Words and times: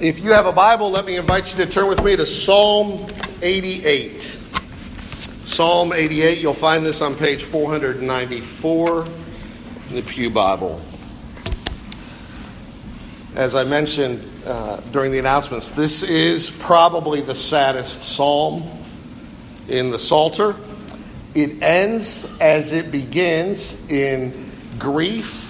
If 0.00 0.18
you 0.18 0.32
have 0.32 0.46
a 0.46 0.52
Bible, 0.52 0.90
let 0.90 1.04
me 1.04 1.16
invite 1.16 1.50
you 1.50 1.62
to 1.62 1.70
turn 1.70 1.86
with 1.86 2.02
me 2.02 2.16
to 2.16 2.24
Psalm 2.24 3.06
88. 3.42 4.22
Psalm 5.44 5.92
88, 5.92 6.38
you'll 6.38 6.54
find 6.54 6.86
this 6.86 7.02
on 7.02 7.14
page 7.14 7.44
494 7.44 9.04
in 9.04 9.96
the 9.96 10.00
Pew 10.00 10.30
Bible. 10.30 10.80
As 13.34 13.54
I 13.54 13.64
mentioned 13.64 14.26
uh, 14.46 14.78
during 14.90 15.12
the 15.12 15.18
announcements, 15.18 15.68
this 15.68 16.02
is 16.02 16.48
probably 16.48 17.20
the 17.20 17.34
saddest 17.34 18.02
psalm 18.02 18.70
in 19.68 19.90
the 19.90 19.98
Psalter. 19.98 20.56
It 21.34 21.62
ends 21.62 22.26
as 22.40 22.72
it 22.72 22.90
begins 22.90 23.76
in 23.90 24.50
grief 24.78 25.49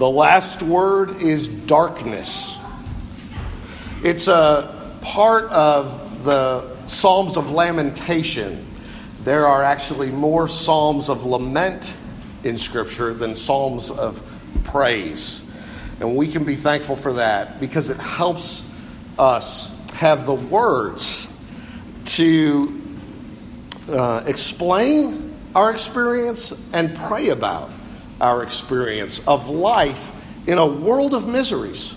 the 0.00 0.08
last 0.08 0.62
word 0.62 1.20
is 1.20 1.46
darkness. 1.46 2.56
It's 4.02 4.28
a 4.28 4.96
part 5.02 5.50
of 5.50 6.24
the 6.24 6.74
Psalms 6.86 7.36
of 7.36 7.50
Lamentation. 7.50 8.66
There 9.24 9.46
are 9.46 9.62
actually 9.62 10.10
more 10.10 10.48
Psalms 10.48 11.10
of 11.10 11.26
lament 11.26 11.94
in 12.44 12.56
Scripture 12.56 13.12
than 13.12 13.34
Psalms 13.34 13.90
of 13.90 14.26
praise. 14.64 15.42
And 16.00 16.16
we 16.16 16.28
can 16.28 16.44
be 16.44 16.56
thankful 16.56 16.96
for 16.96 17.12
that 17.12 17.60
because 17.60 17.90
it 17.90 17.98
helps 17.98 18.66
us 19.18 19.78
have 19.92 20.24
the 20.24 20.34
words 20.34 21.28
to 22.06 22.82
uh, 23.90 24.24
explain 24.26 25.36
our 25.54 25.70
experience 25.70 26.58
and 26.72 26.96
pray 26.96 27.28
about 27.28 27.70
our 28.20 28.42
experience 28.42 29.26
of 29.26 29.48
life 29.48 30.12
in 30.46 30.58
a 30.58 30.66
world 30.66 31.14
of 31.14 31.26
miseries, 31.26 31.92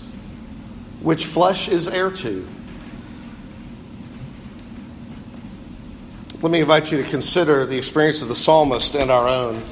which 1.00 1.26
flesh 1.26 1.68
is 1.68 1.88
heir 1.88 2.10
to. 2.10 2.46
Let 6.40 6.50
me 6.50 6.60
invite 6.60 6.92
you 6.92 7.02
to 7.02 7.08
consider 7.08 7.64
the 7.64 7.78
experience 7.78 8.20
of 8.20 8.28
the 8.28 8.36
psalmist 8.36 8.94
and 8.94 9.10
our 9.10 9.26
own, 9.26 9.62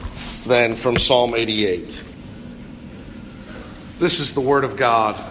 then, 0.47 0.75
from 0.75 0.97
Psalm 0.97 1.35
88. 1.35 2.03
This 3.99 4.21
is 4.21 4.33
the 4.33 4.41
Word 4.41 4.65
of 4.65 4.77
God. 4.77 5.23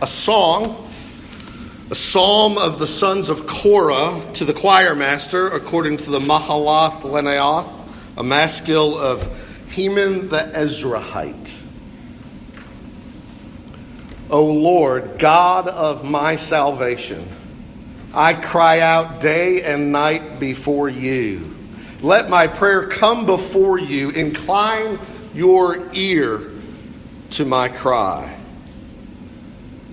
A 0.00 0.06
song, 0.06 0.88
a 1.90 1.94
psalm 1.94 2.58
of 2.58 2.78
the 2.78 2.86
sons 2.86 3.28
of 3.28 3.46
Korah 3.46 4.22
to 4.34 4.44
the 4.44 4.52
choir 4.52 4.94
master, 4.94 5.48
according 5.48 5.96
to 5.98 6.10
the 6.10 6.20
Mahalath 6.20 7.00
Leannoth, 7.02 7.68
a 8.16 8.22
maskil 8.22 8.96
of 8.96 9.28
Heman 9.76 10.30
the 10.30 10.38
Ezrahite. 10.38 11.54
O 14.30 14.46
Lord, 14.46 15.18
God 15.18 15.68
of 15.68 16.02
my 16.02 16.36
salvation, 16.36 17.28
I 18.14 18.32
cry 18.32 18.80
out 18.80 19.20
day 19.20 19.60
and 19.64 19.92
night 19.92 20.40
before 20.40 20.88
you. 20.88 21.54
Let 22.00 22.30
my 22.30 22.46
prayer 22.46 22.86
come 22.86 23.26
before 23.26 23.78
you. 23.78 24.08
Incline 24.08 24.98
your 25.34 25.92
ear 25.92 26.52
to 27.32 27.44
my 27.44 27.68
cry. 27.68 28.34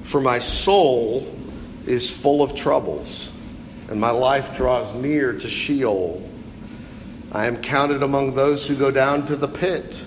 For 0.04 0.22
my 0.22 0.39
soul 0.39 1.38
is 1.86 2.09
full 2.09 2.42
of 2.42 2.56
troubles, 2.56 3.34
and 3.89 4.00
my 4.00 4.11
life 4.11 4.56
draws 4.56 4.94
near 4.94 5.34
to 5.34 5.50
Sheol. 5.50 6.30
I 7.34 7.48
am 7.48 7.58
counted 7.64 8.03
among 8.03 8.36
those 8.36 8.67
who 8.67 8.76
go 8.76 8.92
down 8.92 9.26
to 9.26 9.36
the 9.36 9.48
pit. 9.48 10.06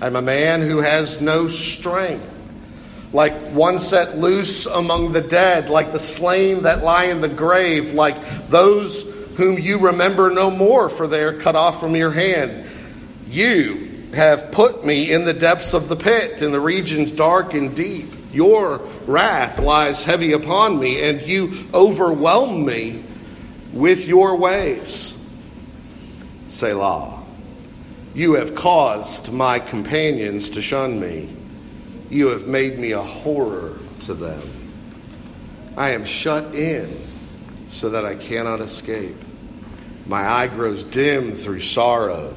I'm 0.00 0.14
a 0.14 0.22
man 0.22 0.62
who 0.62 0.78
has 0.78 1.20
no 1.20 1.48
strength. 1.48 2.28
Like 3.12 3.34
one 3.48 3.80
set 3.80 4.18
loose 4.18 4.66
among 4.66 5.10
the 5.10 5.20
dead, 5.20 5.68
like 5.68 5.90
the 5.90 5.98
slain 5.98 6.62
that 6.62 6.84
lie 6.84 7.04
in 7.04 7.20
the 7.20 7.28
grave, 7.28 7.92
like 7.92 8.48
those 8.48 9.02
whom 9.34 9.58
you 9.58 9.78
remember 9.78 10.30
no 10.30 10.48
more, 10.48 10.88
for 10.88 11.08
they 11.08 11.22
are 11.24 11.32
cut 11.32 11.56
off 11.56 11.80
from 11.80 11.96
your 11.96 12.12
hand. 12.12 12.64
You 13.28 14.08
have 14.14 14.52
put 14.52 14.84
me 14.84 15.12
in 15.12 15.24
the 15.24 15.34
depths 15.34 15.74
of 15.74 15.88
the 15.88 15.96
pit, 15.96 16.40
in 16.40 16.52
the 16.52 16.60
regions 16.60 17.10
dark 17.10 17.52
and 17.54 17.74
deep. 17.74 18.14
Your 18.32 18.78
wrath 19.06 19.58
lies 19.58 20.04
heavy 20.04 20.32
upon 20.32 20.78
me, 20.78 21.02
and 21.02 21.20
you 21.20 21.66
overwhelm 21.74 22.64
me 22.64 23.04
with 23.72 24.06
your 24.06 24.36
waves. 24.36 25.16
Selah. 26.50 27.22
You 28.12 28.34
have 28.34 28.56
caused 28.56 29.32
my 29.32 29.60
companions 29.60 30.50
to 30.50 30.60
shun 30.60 31.00
me. 31.00 31.34
You 32.10 32.28
have 32.28 32.48
made 32.48 32.78
me 32.78 32.90
a 32.90 33.00
horror 33.00 33.78
to 34.00 34.14
them. 34.14 34.42
I 35.76 35.90
am 35.90 36.04
shut 36.04 36.54
in 36.54 36.92
so 37.70 37.90
that 37.90 38.04
I 38.04 38.16
cannot 38.16 38.60
escape. 38.60 39.16
My 40.06 40.28
eye 40.28 40.48
grows 40.48 40.82
dim 40.82 41.32
through 41.32 41.60
sorrow. 41.60 42.36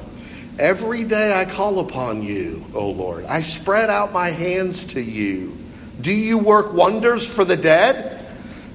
Every 0.60 1.02
day 1.02 1.32
I 1.38 1.44
call 1.44 1.80
upon 1.80 2.22
you, 2.22 2.64
O 2.72 2.90
Lord. 2.90 3.24
I 3.24 3.42
spread 3.42 3.90
out 3.90 4.12
my 4.12 4.30
hands 4.30 4.84
to 4.86 5.00
you. 5.00 5.58
Do 6.00 6.12
you 6.12 6.38
work 6.38 6.72
wonders 6.72 7.26
for 7.26 7.44
the 7.44 7.56
dead? 7.56 8.24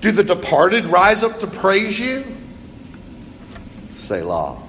Do 0.02 0.12
the 0.12 0.24
departed 0.24 0.86
rise 0.88 1.24
up 1.24 1.40
to 1.40 1.48
praise 1.48 1.98
you? 1.98 2.26
Selah. 3.96 4.69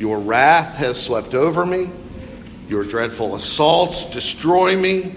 Your 0.00 0.18
wrath 0.18 0.76
has 0.76 0.98
swept 0.98 1.34
over 1.34 1.66
me. 1.66 1.90
Your 2.70 2.84
dreadful 2.84 3.34
assaults 3.34 4.06
destroy 4.06 4.74
me. 4.74 5.14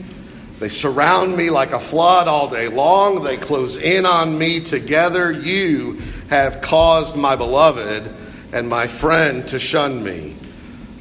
They 0.60 0.68
surround 0.68 1.38
me 1.38 1.50
like 1.50 1.72
a 1.72 1.80
flood 1.80 2.28
all 2.28 2.50
day 2.50 2.68
long. 2.68 3.24
They 3.24 3.38
close 3.38 3.78
in 3.78 4.06
on 4.06 4.38
me 4.38 4.60
together. 4.60 5.32
You 5.32 6.02
have 6.28 6.60
caused 6.60 7.16
my 7.16 7.38
beloved 7.38 8.14
and 8.52 8.68
my 8.68 8.88
friend 8.88 9.48
to 9.48 9.58
shun 9.58 10.04
me. 10.04 10.36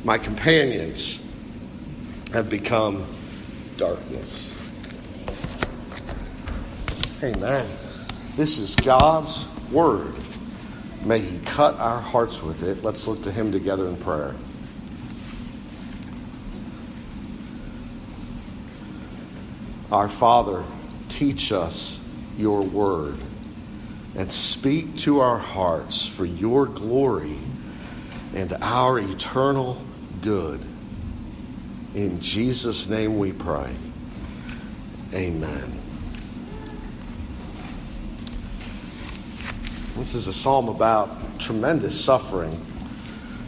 My 0.04 0.16
companions 0.16 1.20
have 2.32 2.49
become 2.49 3.04
darkness. 3.76 4.54
Amen. 7.20 7.66
This 8.37 8.60
is 8.60 8.76
God's 8.76 9.49
word. 9.72 10.14
May 11.04 11.20
He 11.20 11.38
cut 11.40 11.78
our 11.78 12.00
hearts 12.00 12.42
with 12.42 12.62
it. 12.62 12.84
Let's 12.84 13.06
look 13.06 13.22
to 13.22 13.32
Him 13.32 13.50
together 13.52 13.88
in 13.88 13.96
prayer. 13.96 14.34
Our 19.90 20.08
Father, 20.08 20.64
teach 21.08 21.52
us 21.52 22.00
your 22.38 22.62
word 22.62 23.18
and 24.14 24.32
speak 24.32 24.96
to 24.98 25.20
our 25.20 25.38
hearts 25.38 26.06
for 26.06 26.24
your 26.24 26.66
glory 26.66 27.38
and 28.34 28.52
our 28.54 28.98
eternal 28.98 29.82
good. 30.22 30.64
In 31.94 32.20
Jesus' 32.20 32.88
name 32.88 33.19
we 33.19 33.32
pray. 33.32 33.74
Amen. 35.12 35.81
This 39.97 40.15
is 40.15 40.27
a 40.27 40.33
psalm 40.33 40.71
about 40.71 41.39
tremendous 41.39 42.03
suffering. 42.03 42.59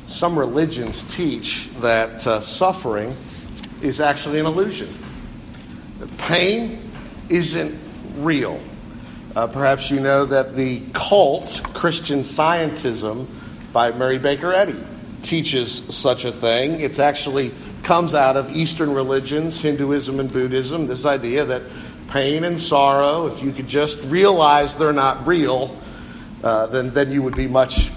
Some 0.07 0.39
religions 0.39 1.03
teach 1.15 1.71
that 1.81 2.27
uh, 2.27 2.39
suffering 2.41 3.17
is 3.81 3.99
actually 3.99 4.41
an 4.41 4.47
illusion, 4.47 4.93
that 6.01 6.15
pain 6.19 6.91
isn't 7.31 7.75
real. 8.19 8.61
Uh, 9.35 9.47
perhaps 9.47 9.91
you 9.91 10.01
know 10.01 10.27
that 10.27 10.55
the 10.55 10.83
cult, 10.93 11.63
Christian 11.73 12.21
Scientism, 12.21 13.27
by 13.73 13.91
Mary 13.93 14.19
Baker 14.19 14.53
Eddy, 14.53 14.79
teaches 15.23 15.73
such 15.73 16.27
a 16.27 16.31
thing. 16.31 16.81
It 16.83 16.99
actually 16.99 17.53
comes 17.83 18.13
out 18.13 18.37
of 18.37 18.55
Eastern 18.55 18.93
religions, 18.93 19.63
Hinduism 19.63 20.21
and 20.21 20.31
Buddhism, 20.31 20.87
this 20.87 21.07
idea 21.07 21.47
that 21.47 21.63
pain 22.09 22.45
and 22.45 22.61
sorrow, 22.61 23.27
if 23.29 23.43
you 23.43 23.51
could 23.51 23.67
just 23.67 24.05
realize 24.05 24.77
they're 24.77 24.93
not 24.93 25.27
real, 25.27 25.75
uh, 26.45 26.67
then, 26.67 26.93
then 26.93 27.11
you 27.11 27.23
would 27.23 27.35
be 27.35 27.49
much 27.49 27.91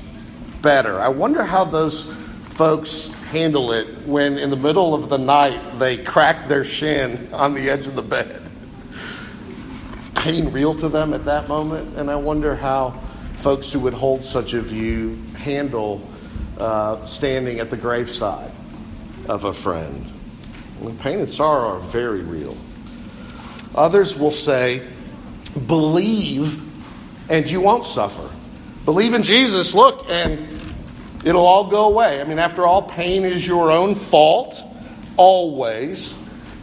better. 0.61 1.01
I 1.01 1.09
wonder 1.09 1.43
how 1.43 1.65
those 1.65 2.03
folks 2.43 3.11
handle 3.29 3.73
it 3.73 3.87
when 4.07 4.37
in 4.37 4.49
the 4.49 4.55
middle 4.55 4.95
of 4.95 5.09
the 5.09 5.17
night 5.17 5.79
they 5.79 5.97
crack 5.97 6.47
their 6.47 6.63
shin 6.63 7.27
on 7.33 7.53
the 7.53 7.69
edge 7.69 7.87
of 7.87 7.95
the 7.97 8.01
bed. 8.01 8.41
pain 10.15 10.49
real 10.49 10.73
to 10.75 10.87
them 10.87 11.13
at 11.13 11.25
that 11.25 11.49
moment? 11.49 11.97
And 11.97 12.09
I 12.09 12.15
wonder 12.15 12.55
how 12.55 12.91
folks 13.33 13.69
who 13.69 13.81
would 13.81 13.93
hold 13.93 14.23
such 14.23 14.53
a 14.53 14.61
view 14.61 15.21
handle 15.35 16.01
uh, 16.57 17.05
standing 17.05 17.59
at 17.59 17.69
the 17.69 17.77
graveside 17.77 18.51
of 19.27 19.43
a 19.43 19.53
friend. 19.53 20.09
pain 20.99 21.19
and 21.19 21.29
sorrow 21.29 21.75
are 21.75 21.79
very 21.79 22.21
real. 22.21 22.55
Others 23.75 24.17
will 24.17 24.31
say, 24.31 24.87
believe 25.67 26.63
and 27.29 27.49
you 27.49 27.59
won't 27.59 27.83
suffer. 27.83 28.29
Believe 28.87 29.13
in 29.13 29.21
Jesus, 29.21 29.73
look, 29.73 30.05
and 30.07 30.47
it'll 31.25 31.45
all 31.45 31.65
go 31.65 31.89
away. 31.89 32.21
I 32.21 32.23
mean, 32.23 32.39
after 32.39 32.65
all, 32.65 32.81
pain 32.81 33.25
is 33.25 33.45
your 33.45 33.69
own 33.69 33.93
fault, 33.93 34.63
always. 35.17 36.17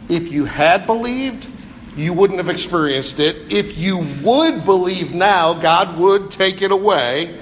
If 0.09 0.31
you 0.31 0.45
had 0.45 0.87
believed, 0.87 1.47
you 1.95 2.13
wouldn't 2.13 2.39
have 2.39 2.49
experienced 2.49 3.19
it. 3.19 3.53
If 3.53 3.77
you 3.77 3.99
would 4.23 4.65
believe 4.65 5.13
now, 5.13 5.53
God 5.53 5.99
would 5.99 6.31
take 6.31 6.63
it 6.63 6.71
away. 6.71 7.39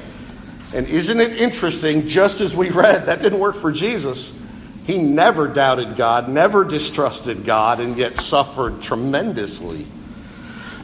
And 0.73 0.85
isn't 0.85 1.17
it 1.17 1.37
interesting, 1.37 2.09
just 2.09 2.41
as 2.41 2.53
we 2.53 2.69
read, 2.69 3.05
that 3.05 3.21
didn't 3.21 3.39
work 3.39 3.55
for 3.55 3.71
Jesus. 3.71 4.37
He 4.85 4.97
never 4.97 5.47
doubted 5.47 5.95
God, 5.95 6.27
never 6.27 6.65
distrusted 6.65 7.45
God, 7.45 7.79
and 7.79 7.97
yet 7.97 8.19
suffered 8.19 8.81
tremendously. 8.81 9.87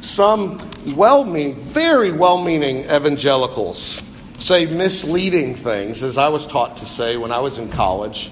Some 0.02 0.58
well 0.96 1.26
meaning, 1.26 1.56
very 1.56 2.12
well 2.12 2.42
meaning 2.42 2.86
evangelicals 2.86 4.02
say 4.40 4.66
misleading 4.66 5.56
things, 5.56 6.02
as 6.02 6.18
I 6.18 6.30
was 6.30 6.48
taught 6.48 6.78
to 6.78 6.86
say 6.86 7.18
when 7.18 7.32
I 7.32 7.40
was 7.40 7.58
in 7.58 7.70
college, 7.70 8.32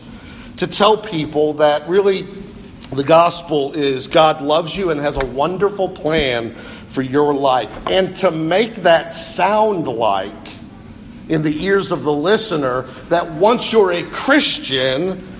to 0.57 0.67
tell 0.67 0.97
people 0.97 1.53
that 1.55 1.87
really 1.87 2.27
the 2.91 3.03
gospel 3.03 3.73
is 3.73 4.07
God 4.07 4.41
loves 4.41 4.75
you 4.75 4.89
and 4.89 4.99
has 4.99 5.17
a 5.17 5.25
wonderful 5.25 5.89
plan 5.89 6.55
for 6.87 7.01
your 7.01 7.33
life. 7.33 7.69
And 7.87 8.15
to 8.17 8.31
make 8.31 8.75
that 8.75 9.11
sound 9.11 9.87
like, 9.87 10.33
in 11.27 11.41
the 11.41 11.65
ears 11.65 11.91
of 11.91 12.03
the 12.03 12.13
listener, 12.13 12.83
that 13.09 13.29
once 13.33 13.73
you're 13.73 13.91
a 13.91 14.03
Christian, 14.03 15.36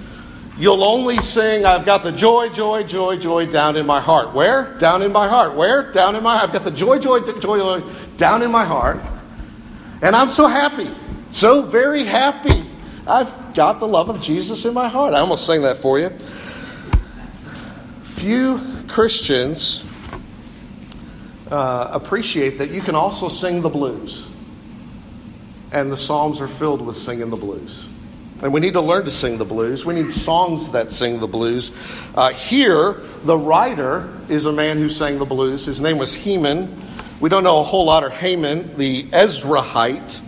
You'll 0.60 0.84
only 0.84 1.18
sing, 1.18 1.66
I've 1.66 1.86
got 1.86 2.02
the 2.02 2.12
joy, 2.12 2.50
joy, 2.50 2.84
joy, 2.84 3.18
joy 3.18 3.46
down 3.46 3.76
in 3.76 3.86
my 3.86 4.02
heart. 4.02 4.34
Where? 4.34 4.76
Down 4.80 5.04
in 5.04 5.12
my 5.12 5.28
heart. 5.28 5.56
Where? 5.56 5.92
Down 5.92 6.16
in 6.16 6.24
my 6.24 6.38
heart. 6.38 6.50
I've 6.50 6.54
got 6.54 6.64
the 6.64 6.72
joy, 6.72 6.98
joy, 6.98 7.20
joy, 7.20 7.40
joy 7.40 7.82
down 8.18 8.42
in 8.42 8.50
my 8.50 8.66
heart. 8.66 9.00
And 10.02 10.16
I'm 10.16 10.30
so 10.30 10.48
happy. 10.48 10.90
So 11.32 11.62
very 11.62 12.04
happy. 12.04 12.66
I've 13.06 13.54
got 13.54 13.80
the 13.80 13.88
love 13.88 14.10
of 14.10 14.20
Jesus 14.20 14.66
in 14.66 14.74
my 14.74 14.88
heart. 14.88 15.14
I 15.14 15.20
almost 15.20 15.46
sang 15.46 15.62
that 15.62 15.78
for 15.78 16.00
you. 16.00 16.12
Few 18.02 18.60
Christians 18.88 19.86
uh, 21.52 21.90
appreciate 21.92 22.58
that 22.58 22.72
you 22.72 22.82
can 22.82 22.96
also 22.96 23.30
sing 23.30 23.62
the 23.62 23.70
blues. 23.70 24.28
And 25.72 25.92
the 25.92 25.98
Psalms 25.98 26.42
are 26.42 26.48
filled 26.48 26.82
with 26.82 26.98
singing 26.98 27.30
the 27.30 27.38
blues. 27.38 27.88
And 28.44 28.54
we 28.54 28.60
need 28.60 28.74
to 28.74 28.82
learn 28.82 29.06
to 29.06 29.12
sing 29.12 29.40
the 29.40 29.46
blues. 29.46 29.84
We 29.84 29.96
need 29.96 30.14
songs 30.14 30.70
that 30.70 30.92
sing 30.92 31.20
the 31.20 31.28
blues. 31.28 31.72
Uh, 32.14 32.30
here, 32.30 33.02
the 33.24 33.38
writer 33.38 34.14
is 34.30 34.46
a 34.46 34.52
man 34.52 34.78
who 34.78 34.90
sang 34.90 35.18
the 35.18 35.26
blues. 35.26 35.66
His 35.66 35.82
name 35.82 35.98
was 35.98 36.14
Heman. 36.14 36.84
We 37.20 37.30
don't 37.30 37.44
know 37.44 37.60
a 37.60 37.64
whole 37.64 37.86
lot 37.86 38.04
of 38.04 38.16
Heman, 38.16 38.78
the 38.78 39.06
Ezrahite. 39.06 40.22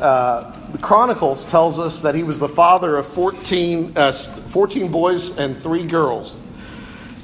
Uh, 0.00 0.70
the 0.70 0.78
Chronicles 0.78 1.44
tells 1.44 1.78
us 1.78 2.00
that 2.00 2.16
he 2.16 2.24
was 2.24 2.40
the 2.40 2.48
father 2.48 2.96
of 2.96 3.06
14, 3.06 3.92
uh, 3.96 4.12
14 4.12 4.90
boys 4.90 5.38
and 5.38 5.56
three 5.62 5.86
girls 5.86 6.34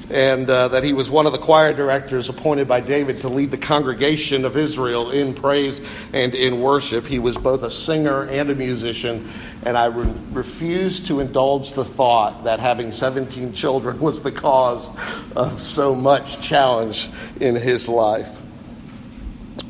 and 0.09 0.49
uh, 0.49 0.67
that 0.67 0.83
he 0.83 0.93
was 0.93 1.09
one 1.09 1.25
of 1.25 1.31
the 1.31 1.37
choir 1.37 1.73
directors 1.73 2.29
appointed 2.29 2.67
by 2.67 2.79
David 2.79 3.21
to 3.21 3.29
lead 3.29 3.51
the 3.51 3.57
congregation 3.57 4.45
of 4.45 4.55
Israel 4.55 5.11
in 5.11 5.33
praise 5.33 5.81
and 6.13 6.35
in 6.35 6.61
worship. 6.61 7.05
He 7.05 7.19
was 7.19 7.37
both 7.37 7.63
a 7.63 7.71
singer 7.71 8.23
and 8.23 8.49
a 8.49 8.55
musician, 8.55 9.29
and 9.65 9.75
I 9.75 9.85
re- 9.85 10.13
refuse 10.31 11.01
to 11.01 11.19
indulge 11.19 11.73
the 11.73 11.83
thought 11.83 12.43
that 12.43 12.59
having 12.59 12.91
17 12.91 13.51
children 13.53 13.99
was 13.99 14.21
the 14.21 14.31
cause 14.31 14.89
of 15.35 15.59
so 15.59 15.95
much 15.95 16.39
challenge 16.39 17.09
in 17.39 17.55
his 17.55 17.89
life, 17.89 18.39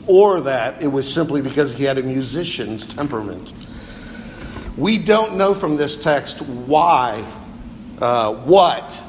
or 0.06 0.42
that 0.42 0.82
it 0.82 0.88
was 0.88 1.12
simply 1.12 1.42
because 1.42 1.74
he 1.74 1.86
had 1.86 1.98
a 1.98 2.04
musician's 2.04 2.86
temperament. 2.86 3.54
We 4.76 4.98
don't 4.98 5.38
know 5.38 5.54
from 5.54 5.78
this 5.78 6.04
text 6.04 6.42
why, 6.42 7.26
uh, 8.02 8.34
what 8.34 9.02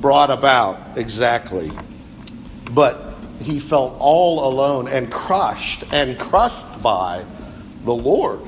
brought 0.00 0.30
about 0.30 0.96
exactly. 0.96 1.70
But 2.70 3.14
he 3.42 3.60
felt 3.60 3.96
all 3.98 4.48
alone 4.50 4.88
and 4.88 5.12
crushed 5.12 5.84
and 5.92 6.18
crushed 6.18 6.82
by 6.82 7.24
the 7.84 7.94
Lord 7.94 8.40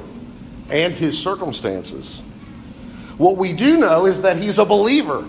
and 0.73 0.95
his 0.95 1.19
circumstances. 1.19 2.23
What 3.19 3.37
we 3.37 3.53
do 3.53 3.77
know 3.77 4.07
is 4.07 4.23
that 4.23 4.37
he's 4.37 4.59
a 4.59 4.65
believer 4.65 5.25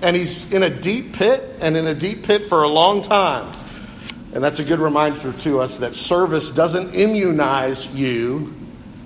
and 0.00 0.14
he's 0.14 0.50
in 0.52 0.62
a 0.62 0.70
deep 0.70 1.12
pit 1.12 1.56
and 1.60 1.76
in 1.76 1.86
a 1.86 1.94
deep 1.94 2.22
pit 2.22 2.44
for 2.44 2.62
a 2.62 2.68
long 2.68 3.02
time. 3.02 3.52
And 4.32 4.44
that's 4.44 4.58
a 4.58 4.64
good 4.64 4.78
reminder 4.78 5.32
to 5.32 5.60
us 5.60 5.78
that 5.78 5.94
service 5.94 6.50
doesn't 6.50 6.94
immunize 6.94 7.92
you 7.94 8.54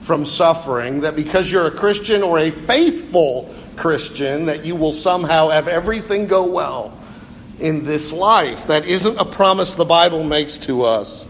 from 0.02 0.26
suffering, 0.26 1.00
that 1.02 1.16
because 1.16 1.50
you're 1.50 1.66
a 1.66 1.70
Christian 1.70 2.22
or 2.22 2.38
a 2.38 2.50
faithful 2.50 3.54
Christian, 3.76 4.46
that 4.46 4.64
you 4.64 4.74
will 4.74 4.92
somehow 4.92 5.48
have 5.48 5.68
everything 5.68 6.26
go 6.26 6.46
well 6.46 6.98
in 7.58 7.84
this 7.84 8.12
life. 8.12 8.66
That 8.66 8.86
isn't 8.86 9.18
a 9.18 9.24
promise 9.24 9.74
the 9.74 9.84
Bible 9.84 10.24
makes 10.24 10.58
to 10.58 10.82
us. 10.82 11.26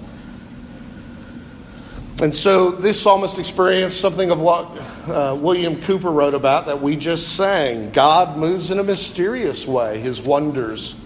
And 2.23 2.37
so 2.37 2.71
this 2.71 3.01
psalmist 3.01 3.39
experienced 3.39 3.99
something 3.99 4.31
of 4.31 4.41
what 4.41 4.67
uh, 5.09 5.35
William 5.41 5.81
Cowper 5.81 6.11
wrote 6.11 6.35
about 6.35 6.67
that 6.67 6.83
we 6.83 6.95
just 6.95 7.35
sang. 7.35 7.91
God 7.93 8.37
moves 8.37 8.71
in 8.71 8.79
a 8.79 8.83
mysterious 8.83 9.67
way, 9.67 9.99
his 10.01 10.21
wonders 10.21 10.97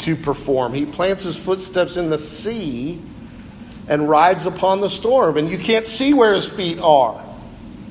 to 0.00 0.16
perform. 0.16 0.74
He 0.74 0.84
plants 0.84 1.22
his 1.22 1.36
footsteps 1.36 1.96
in 1.96 2.10
the 2.10 2.18
sea 2.18 3.00
and 3.86 4.08
rides 4.08 4.46
upon 4.46 4.80
the 4.80 4.90
storm, 4.90 5.36
and 5.36 5.48
you 5.48 5.58
can't 5.58 5.86
see 5.86 6.12
where 6.12 6.34
his 6.34 6.48
feet 6.48 6.80
are. 6.80 7.24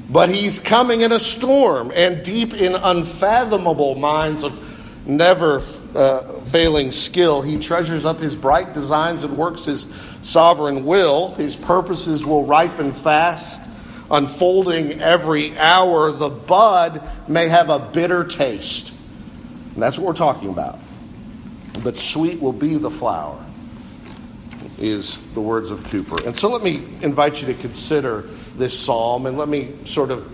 But 0.09 0.27
he's 0.27 0.59
coming 0.59 1.01
in 1.01 1.13
a 1.13 1.19
storm 1.19 1.89
and 1.95 2.23
deep 2.23 2.53
in 2.53 2.75
unfathomable 2.75 3.95
minds 3.95 4.43
of 4.43 4.59
never 5.07 5.61
uh, 5.95 6.21
failing 6.41 6.91
skill. 6.91 7.41
He 7.41 7.57
treasures 7.57 8.05
up 8.05 8.19
his 8.19 8.35
bright 8.35 8.73
designs 8.73 9.23
and 9.23 9.37
works 9.37 9.65
his 9.65 9.85
sovereign 10.21 10.85
will. 10.85 11.33
His 11.35 11.55
purposes 11.55 12.25
will 12.25 12.45
ripen 12.45 12.93
fast, 12.93 13.61
unfolding 14.09 15.01
every 15.01 15.57
hour. 15.57 16.11
The 16.11 16.29
bud 16.29 17.01
may 17.27 17.47
have 17.47 17.69
a 17.69 17.79
bitter 17.79 18.23
taste. 18.23 18.93
And 19.73 19.81
that's 19.81 19.97
what 19.97 20.07
we're 20.07 20.13
talking 20.13 20.49
about. 20.49 20.79
But 21.83 21.97
sweet 21.97 22.39
will 22.39 22.53
be 22.53 22.77
the 22.77 22.91
flower, 22.91 23.43
is 24.77 25.19
the 25.33 25.41
words 25.41 25.71
of 25.71 25.83
Cowper. 25.83 26.25
And 26.25 26.35
so 26.35 26.47
let 26.49 26.61
me 26.61 26.85
invite 27.01 27.41
you 27.41 27.47
to 27.47 27.55
consider 27.55 28.29
this 28.55 28.79
psalm, 28.79 29.25
and 29.25 29.37
let 29.37 29.49
me 29.49 29.73
sort 29.85 30.11
of 30.11 30.31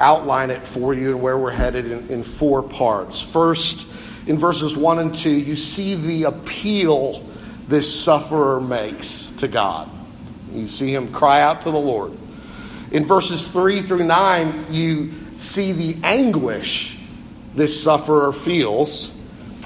outline 0.00 0.50
it 0.50 0.64
for 0.64 0.94
you 0.94 1.10
and 1.10 1.20
where 1.20 1.36
we're 1.36 1.50
headed 1.50 1.90
in, 1.90 2.08
in 2.08 2.22
four 2.22 2.62
parts. 2.62 3.20
First, 3.20 3.88
in 4.26 4.38
verses 4.38 4.76
1 4.76 4.98
and 4.98 5.14
2, 5.14 5.30
you 5.30 5.56
see 5.56 5.94
the 5.94 6.24
appeal 6.24 7.24
this 7.68 8.02
sufferer 8.02 8.60
makes 8.60 9.30
to 9.38 9.48
God. 9.48 9.88
You 10.52 10.68
see 10.68 10.92
him 10.92 11.12
cry 11.12 11.42
out 11.42 11.62
to 11.62 11.70
the 11.70 11.78
Lord. 11.78 12.16
In 12.90 13.04
verses 13.04 13.46
3 13.48 13.82
through 13.82 14.04
9, 14.04 14.66
you 14.70 15.12
see 15.36 15.72
the 15.72 15.96
anguish 16.02 16.98
this 17.54 17.82
sufferer 17.82 18.32
feels. 18.32 19.12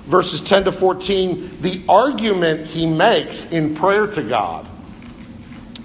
Verses 0.06 0.40
10 0.40 0.64
to 0.64 0.72
14, 0.72 1.58
the 1.60 1.82
argument 1.88 2.66
he 2.66 2.86
makes 2.86 3.52
in 3.52 3.74
prayer 3.74 4.06
to 4.08 4.22
God. 4.22 4.66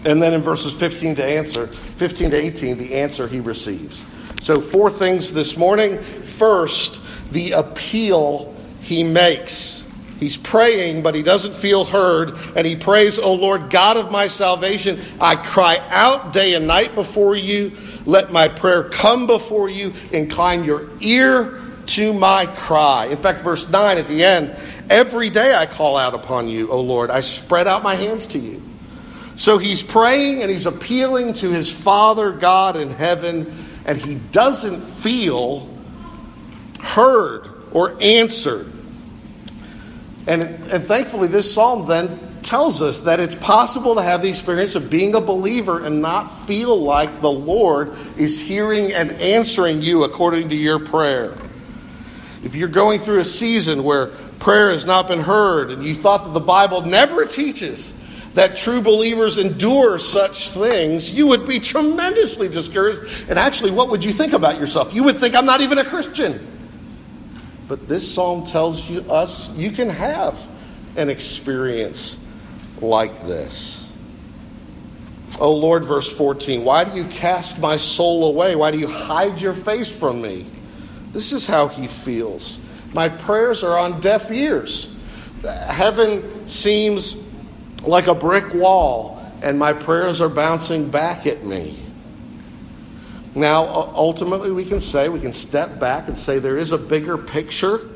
And 0.06 0.22
then 0.22 0.34
in 0.34 0.42
verses 0.42 0.74
15 0.74 1.16
to 1.16 1.26
answer, 1.26 1.68
15 1.68 2.32
to 2.32 2.38
18, 2.38 2.78
the 2.78 2.94
answer 2.96 3.28
he 3.28 3.40
receives. 3.40 4.06
So 4.40 4.62
four 4.62 4.90
things 4.90 5.34
this 5.34 5.58
morning. 5.58 6.02
First, 6.24 7.00
the 7.32 7.54
appeal 7.54 8.55
he 8.86 9.04
makes. 9.04 9.84
He's 10.20 10.38
praying, 10.38 11.02
but 11.02 11.16
he 11.16 11.24
doesn't 11.24 11.56
feel 11.56 11.86
heard. 11.86 12.38
And 12.56 12.68
he 12.68 12.76
prays, 12.76 13.18
O 13.18 13.34
Lord, 13.34 13.72
God 13.72 13.98
of 13.98 14.12
my 14.12 14.28
salvation, 14.28 15.02
I 15.20 15.36
cry 15.36 15.80
out 15.90 16.34
day 16.34 16.54
and 16.54 16.68
night 16.68 16.94
before 16.94 17.36
you. 17.36 17.76
Let 18.06 18.32
my 18.32 18.48
prayer 18.48 18.84
come 18.84 19.26
before 19.26 19.70
you. 19.70 19.92
Incline 20.12 20.64
your 20.64 20.88
ear 21.02 21.60
to 21.88 22.14
my 22.14 22.46
cry. 22.46 23.08
In 23.08 23.18
fact, 23.18 23.42
verse 23.42 23.68
9 23.68 23.98
at 23.98 24.08
the 24.08 24.24
end, 24.24 24.56
every 24.88 25.32
day 25.32 25.56
I 25.56 25.66
call 25.66 25.98
out 25.98 26.14
upon 26.14 26.48
you, 26.48 26.70
O 26.72 26.80
Lord. 26.80 27.10
I 27.10 27.22
spread 27.22 27.66
out 27.68 27.82
my 27.82 27.96
hands 27.96 28.28
to 28.28 28.40
you. 28.40 28.62
So 29.36 29.58
he's 29.58 29.82
praying 29.82 30.44
and 30.44 30.52
he's 30.52 30.68
appealing 30.68 31.34
to 31.34 31.50
his 31.50 31.72
Father 31.72 32.32
God 32.32 32.78
in 32.78 32.92
heaven, 32.92 33.52
and 33.84 33.98
he 33.98 34.16
doesn't 34.32 34.82
feel 34.82 35.68
heard 36.80 37.50
or 37.72 37.98
answered. 38.00 38.72
And, 40.28 40.44
and 40.72 40.86
thankfully, 40.86 41.28
this 41.28 41.54
psalm 41.54 41.88
then 41.88 42.20
tells 42.42 42.82
us 42.82 43.00
that 43.02 43.20
it's 43.20 43.36
possible 43.36 43.96
to 43.96 44.02
have 44.02 44.22
the 44.22 44.30
experience 44.30 44.76
of 44.76 44.90
being 44.90 45.16
a 45.16 45.22
believer 45.22 45.84
and 45.84 46.02
not 46.02 46.46
feel 46.46 46.80
like 46.80 47.22
the 47.22 47.32
Lord 47.32 47.96
is 48.18 48.40
hearing 48.40 48.94
and 48.94 49.12
answering 49.14 49.82
you 49.82 50.04
according 50.04 50.50
to 50.50 50.56
your 50.56 50.80
prayer. 50.80 51.36
If 52.44 52.54
you're 52.54 52.68
going 52.68 53.00
through 53.00 53.20
a 53.20 53.26
season 53.26 53.84
where 53.84 54.08
prayer 54.40 54.72
has 54.72 54.86
not 54.86 55.08
been 55.08 55.22
heard 55.22 55.72
and 55.72 55.84
you 55.84 55.96
thought 55.96 56.26
that 56.26 56.34
the 56.34 56.40
Bible 56.40 56.82
never 56.82 57.26
teaches 57.26 57.92
that 58.36 58.58
true 58.58 58.82
believers 58.82 59.38
endure 59.38 59.98
such 59.98 60.50
things, 60.50 61.10
you 61.10 61.26
would 61.26 61.48
be 61.48 61.60
tremendously 61.60 62.48
discouraged. 62.48 63.30
And 63.30 63.40
actually, 63.40 63.72
what 63.72 63.90
would 63.90 64.04
you 64.04 64.14
think 64.14 64.34
about 64.34 64.60
yourself? 64.60 64.94
You 64.94 65.04
would 65.04 65.18
think, 65.18 65.36
I'm 65.36 65.46
not 65.46 65.62
even 65.62 65.78
a 65.78 65.86
Christian. 65.86 66.55
But 67.68 67.88
this 67.88 68.14
psalm 68.14 68.46
tells 68.46 68.90
you, 68.90 69.02
us 69.10 69.50
you 69.52 69.72
can 69.72 69.90
have 69.90 70.38
an 70.96 71.10
experience 71.10 72.18
like 72.82 73.26
this. 73.26 73.90
Oh 75.40 75.54
Lord, 75.54 75.84
verse 75.84 76.10
14, 76.12 76.64
why 76.64 76.84
do 76.84 76.96
you 76.96 77.06
cast 77.06 77.60
my 77.60 77.78
soul 77.78 78.26
away? 78.26 78.56
Why 78.56 78.72
do 78.72 78.78
you 78.78 78.88
hide 78.88 79.42
your 79.42 79.54
face 79.54 79.94
from 79.94 80.22
me? 80.22 80.46
This 81.12 81.34
is 81.34 81.46
how 81.46 81.68
he 81.68 81.88
feels. 81.88 82.60
My 82.94 83.10
prayers 83.10 83.64
are 83.64 83.78
on 83.78 84.00
deaf 84.00 84.32
ears. 84.32 84.94
Heaven 85.44 86.48
seems 86.48 87.18
like 87.84 88.08
a 88.08 88.16
brick 88.16 88.54
wall, 88.54 89.22
and 89.42 89.60
my 89.60 89.74
prayers 89.74 90.22
are 90.22 90.30
bouncing 90.30 90.90
back 90.90 91.28
at 91.28 91.44
me. 91.44 91.85
Now, 93.36 93.66
ultimately, 93.94 94.50
we 94.52 94.64
can 94.64 94.80
say, 94.80 95.10
we 95.10 95.20
can 95.20 95.34
step 95.34 95.78
back 95.78 96.08
and 96.08 96.18
say 96.18 96.40
there 96.40 96.58
is 96.58 96.72
a 96.72 96.78
bigger 96.78 97.18
picture 97.18 97.90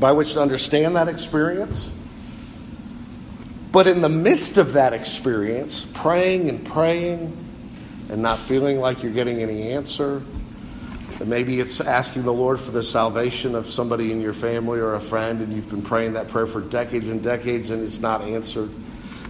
by 0.00 0.12
which 0.12 0.32
to 0.32 0.40
understand 0.40 0.96
that 0.96 1.08
experience. 1.08 1.90
But 3.70 3.86
in 3.86 4.00
the 4.00 4.08
midst 4.08 4.56
of 4.56 4.72
that 4.72 4.94
experience, 4.94 5.82
praying 5.94 6.48
and 6.48 6.64
praying 6.64 7.36
and 8.08 8.22
not 8.22 8.38
feeling 8.38 8.80
like 8.80 9.02
you're 9.02 9.12
getting 9.12 9.42
any 9.42 9.70
answer, 9.70 10.22
and 11.20 11.28
maybe 11.28 11.60
it's 11.60 11.82
asking 11.82 12.22
the 12.22 12.32
Lord 12.32 12.58
for 12.58 12.70
the 12.70 12.82
salvation 12.82 13.54
of 13.54 13.70
somebody 13.70 14.10
in 14.10 14.22
your 14.22 14.32
family 14.32 14.80
or 14.80 14.94
a 14.94 15.00
friend, 15.00 15.42
and 15.42 15.52
you've 15.52 15.68
been 15.68 15.82
praying 15.82 16.14
that 16.14 16.28
prayer 16.28 16.46
for 16.46 16.62
decades 16.62 17.10
and 17.10 17.22
decades 17.22 17.68
and 17.68 17.84
it's 17.84 18.00
not 18.00 18.22
answered. 18.22 18.70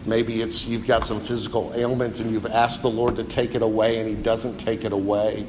Maybe 0.06 0.40
it's 0.40 0.64
you've 0.64 0.86
got 0.86 1.04
some 1.04 1.20
physical 1.20 1.72
ailment 1.74 2.20
and 2.20 2.30
you've 2.30 2.46
asked 2.46 2.82
the 2.82 2.90
Lord 2.90 3.16
to 3.16 3.24
take 3.24 3.54
it 3.54 3.62
away 3.62 3.98
and 3.98 4.08
He 4.08 4.14
doesn't 4.14 4.58
take 4.58 4.84
it 4.84 4.92
away. 4.92 5.46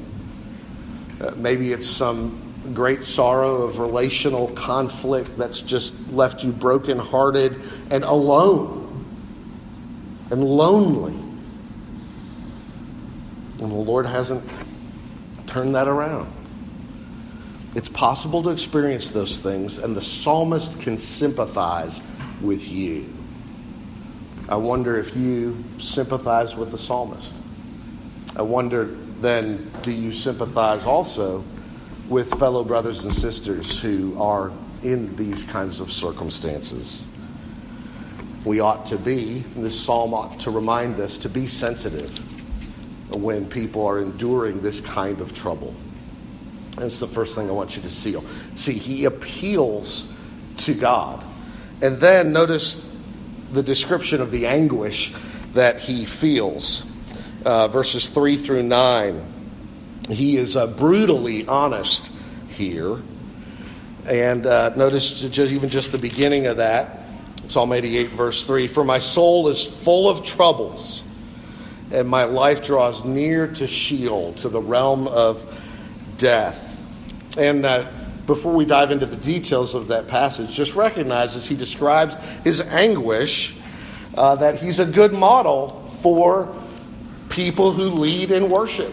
Uh, 1.20 1.32
maybe 1.36 1.72
it's 1.72 1.88
some 1.88 2.52
great 2.74 3.02
sorrow 3.02 3.62
of 3.62 3.78
relational 3.78 4.48
conflict 4.48 5.36
that's 5.36 5.60
just 5.62 5.94
left 6.12 6.44
you 6.44 6.52
brokenhearted 6.52 7.60
and 7.90 8.04
alone 8.04 8.82
and 10.30 10.44
lonely. 10.44 11.14
And 13.60 13.70
the 13.70 13.76
Lord 13.76 14.06
hasn't 14.06 14.42
turned 15.46 15.74
that 15.74 15.88
around. 15.88 16.32
It's 17.74 17.88
possible 17.88 18.42
to 18.42 18.50
experience 18.50 19.10
those 19.10 19.38
things, 19.38 19.78
and 19.78 19.96
the 19.96 20.02
psalmist 20.02 20.80
can 20.80 20.98
sympathize 20.98 22.02
with 22.40 22.70
you. 22.70 23.06
I 24.52 24.56
wonder 24.56 24.98
if 24.98 25.16
you 25.16 25.64
sympathize 25.78 26.54
with 26.54 26.72
the 26.72 26.76
psalmist. 26.76 27.34
I 28.36 28.42
wonder 28.42 28.84
then, 29.22 29.70
do 29.80 29.90
you 29.90 30.12
sympathize 30.12 30.84
also 30.84 31.42
with 32.10 32.38
fellow 32.38 32.62
brothers 32.62 33.06
and 33.06 33.14
sisters 33.14 33.80
who 33.80 34.20
are 34.20 34.52
in 34.82 35.16
these 35.16 35.42
kinds 35.42 35.80
of 35.80 35.90
circumstances? 35.90 37.06
we 38.44 38.60
ought 38.60 38.84
to 38.84 38.98
be, 38.98 39.38
this 39.56 39.82
psalm 39.82 40.12
ought 40.12 40.38
to 40.40 40.50
remind 40.50 41.00
us 41.00 41.16
to 41.16 41.30
be 41.30 41.46
sensitive 41.46 42.10
when 43.14 43.48
people 43.48 43.86
are 43.86 44.00
enduring 44.00 44.60
this 44.60 44.80
kind 44.80 45.22
of 45.22 45.32
trouble. 45.32 45.72
That's 46.76 47.00
the 47.00 47.06
first 47.06 47.34
thing 47.34 47.48
I 47.48 47.52
want 47.52 47.74
you 47.76 47.82
to 47.82 47.90
see. 47.90 48.18
See, 48.54 48.74
he 48.74 49.06
appeals 49.06 50.12
to 50.58 50.74
God. 50.74 51.24
And 51.80 51.98
then 52.00 52.34
notice 52.34 52.91
the 53.52 53.62
description 53.62 54.20
of 54.20 54.30
the 54.30 54.46
anguish 54.46 55.14
that 55.54 55.78
he 55.78 56.04
feels. 56.04 56.84
Uh, 57.44 57.68
verses 57.68 58.08
3 58.08 58.36
through 58.36 58.62
9. 58.62 59.22
He 60.08 60.36
is 60.36 60.56
uh, 60.56 60.66
brutally 60.66 61.46
honest 61.46 62.10
here. 62.48 62.98
And 64.06 64.46
uh, 64.46 64.70
notice 64.74 65.20
just, 65.20 65.52
even 65.52 65.68
just 65.68 65.92
the 65.92 65.98
beginning 65.98 66.46
of 66.46 66.56
that. 66.56 67.00
Psalm 67.48 67.72
88, 67.72 68.08
verse 68.08 68.44
3 68.44 68.68
For 68.68 68.84
my 68.84 68.98
soul 68.98 69.48
is 69.48 69.64
full 69.64 70.08
of 70.08 70.24
troubles, 70.24 71.02
and 71.92 72.08
my 72.08 72.24
life 72.24 72.64
draws 72.64 73.04
near 73.04 73.46
to 73.46 73.66
Sheol, 73.66 74.32
to 74.34 74.48
the 74.48 74.60
realm 74.60 75.06
of 75.08 75.44
death. 76.18 76.68
And 77.36 77.66
uh, 77.66 77.86
before 78.34 78.52
we 78.52 78.64
dive 78.64 78.90
into 78.90 79.06
the 79.06 79.16
details 79.16 79.74
of 79.74 79.88
that 79.88 80.08
passage, 80.08 80.50
just 80.50 80.74
recognize 80.74 81.36
as 81.36 81.46
he 81.46 81.54
describes 81.56 82.16
his 82.44 82.60
anguish 82.60 83.56
uh, 84.16 84.34
that 84.36 84.56
he's 84.56 84.78
a 84.78 84.86
good 84.86 85.12
model 85.12 85.90
for 86.02 86.54
people 87.28 87.72
who 87.72 87.90
lead 87.90 88.30
in 88.30 88.48
worship, 88.48 88.92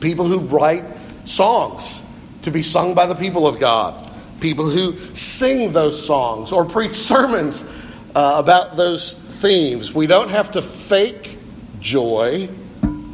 people 0.00 0.26
who 0.26 0.38
write 0.40 0.84
songs 1.24 2.02
to 2.42 2.50
be 2.50 2.62
sung 2.62 2.94
by 2.94 3.06
the 3.06 3.14
people 3.14 3.46
of 3.46 3.58
God 3.58 4.06
people 4.40 4.68
who 4.68 5.14
sing 5.14 5.72
those 5.72 6.04
songs 6.04 6.52
or 6.52 6.64
preach 6.64 6.94
sermons 7.12 7.64
uh, 8.14 8.34
about 8.36 8.76
those 8.76 9.14
themes. 9.14 9.92
We 9.92 10.06
don't 10.06 10.30
have 10.30 10.52
to 10.52 10.62
fake 10.62 11.38
joy 11.80 12.48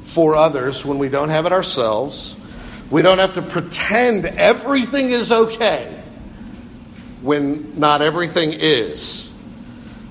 for 0.05 0.37
others 0.37 0.85
when 0.85 0.99
we 0.99 1.09
don't 1.09 1.31
have 1.31 1.47
it 1.47 1.53
ourselves. 1.53 2.37
We 2.93 3.01
don't 3.01 3.21
have 3.21 3.33
to 3.33 3.43
pretend 3.43 4.27
everything 4.27 5.13
is 5.13 5.33
okay 5.33 5.99
when 7.23 7.81
not 7.81 8.03
everything 8.03 8.53
is. 8.53 9.33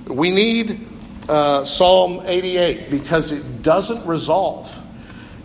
We 0.08 0.32
need 0.32 0.88
uh, 1.30 1.64
Psalm 1.64 2.24
88 2.26 2.90
because 2.90 3.32
it 3.32 3.62
doesn't 3.62 4.04
resolve. 4.08 4.76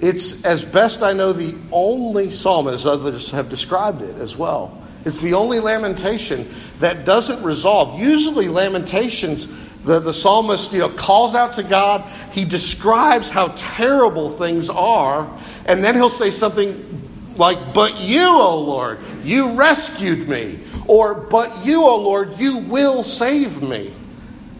It's, 0.00 0.46
as 0.46 0.64
best 0.64 1.02
I 1.02 1.12
know, 1.12 1.34
the 1.34 1.54
only 1.72 2.30
psalm, 2.30 2.68
as 2.68 2.86
others 2.86 3.30
have 3.32 3.50
described 3.50 4.00
it 4.00 4.16
as 4.16 4.34
well, 4.34 4.82
it's 5.04 5.20
the 5.20 5.34
only 5.34 5.60
lamentation 5.60 6.48
that 6.80 7.04
doesn't 7.04 7.42
resolve. 7.42 8.00
Usually, 8.00 8.48
lamentations, 8.48 9.46
the, 9.84 10.00
the 10.00 10.14
psalmist 10.14 10.72
you 10.72 10.78
know, 10.78 10.88
calls 10.88 11.34
out 11.34 11.52
to 11.54 11.62
God, 11.62 12.10
he 12.32 12.46
describes 12.46 13.28
how 13.28 13.48
terrible 13.58 14.30
things 14.30 14.70
are, 14.70 15.30
and 15.66 15.84
then 15.84 15.96
he'll 15.96 16.08
say 16.08 16.30
something 16.30 17.02
like, 17.38 17.74
But 17.74 18.00
you, 18.00 18.26
O 18.26 18.60
Lord, 18.60 18.98
you 19.22 19.52
rescued 19.54 20.28
me. 20.28 20.60
Or, 20.86 21.14
But 21.14 21.64
you, 21.64 21.82
O 21.82 21.96
Lord, 21.96 22.38
you 22.38 22.58
will 22.58 23.02
save 23.02 23.62
me. 23.62 23.92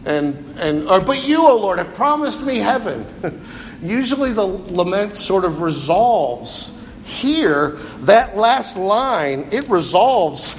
And, 0.04 0.58
and, 0.58 0.88
or, 0.88 1.00
But 1.00 1.24
you, 1.24 1.46
O 1.46 1.56
Lord, 1.56 1.78
have 1.78 1.94
promised 1.94 2.40
me 2.42 2.58
heaven. 2.58 3.06
Usually, 3.82 4.32
the 4.32 4.46
lament 4.46 5.16
sort 5.16 5.44
of 5.44 5.60
resolves 5.60 6.72
here, 7.04 7.78
that 8.00 8.36
last 8.36 8.76
line, 8.76 9.48
it 9.52 9.68
resolves 9.68 10.58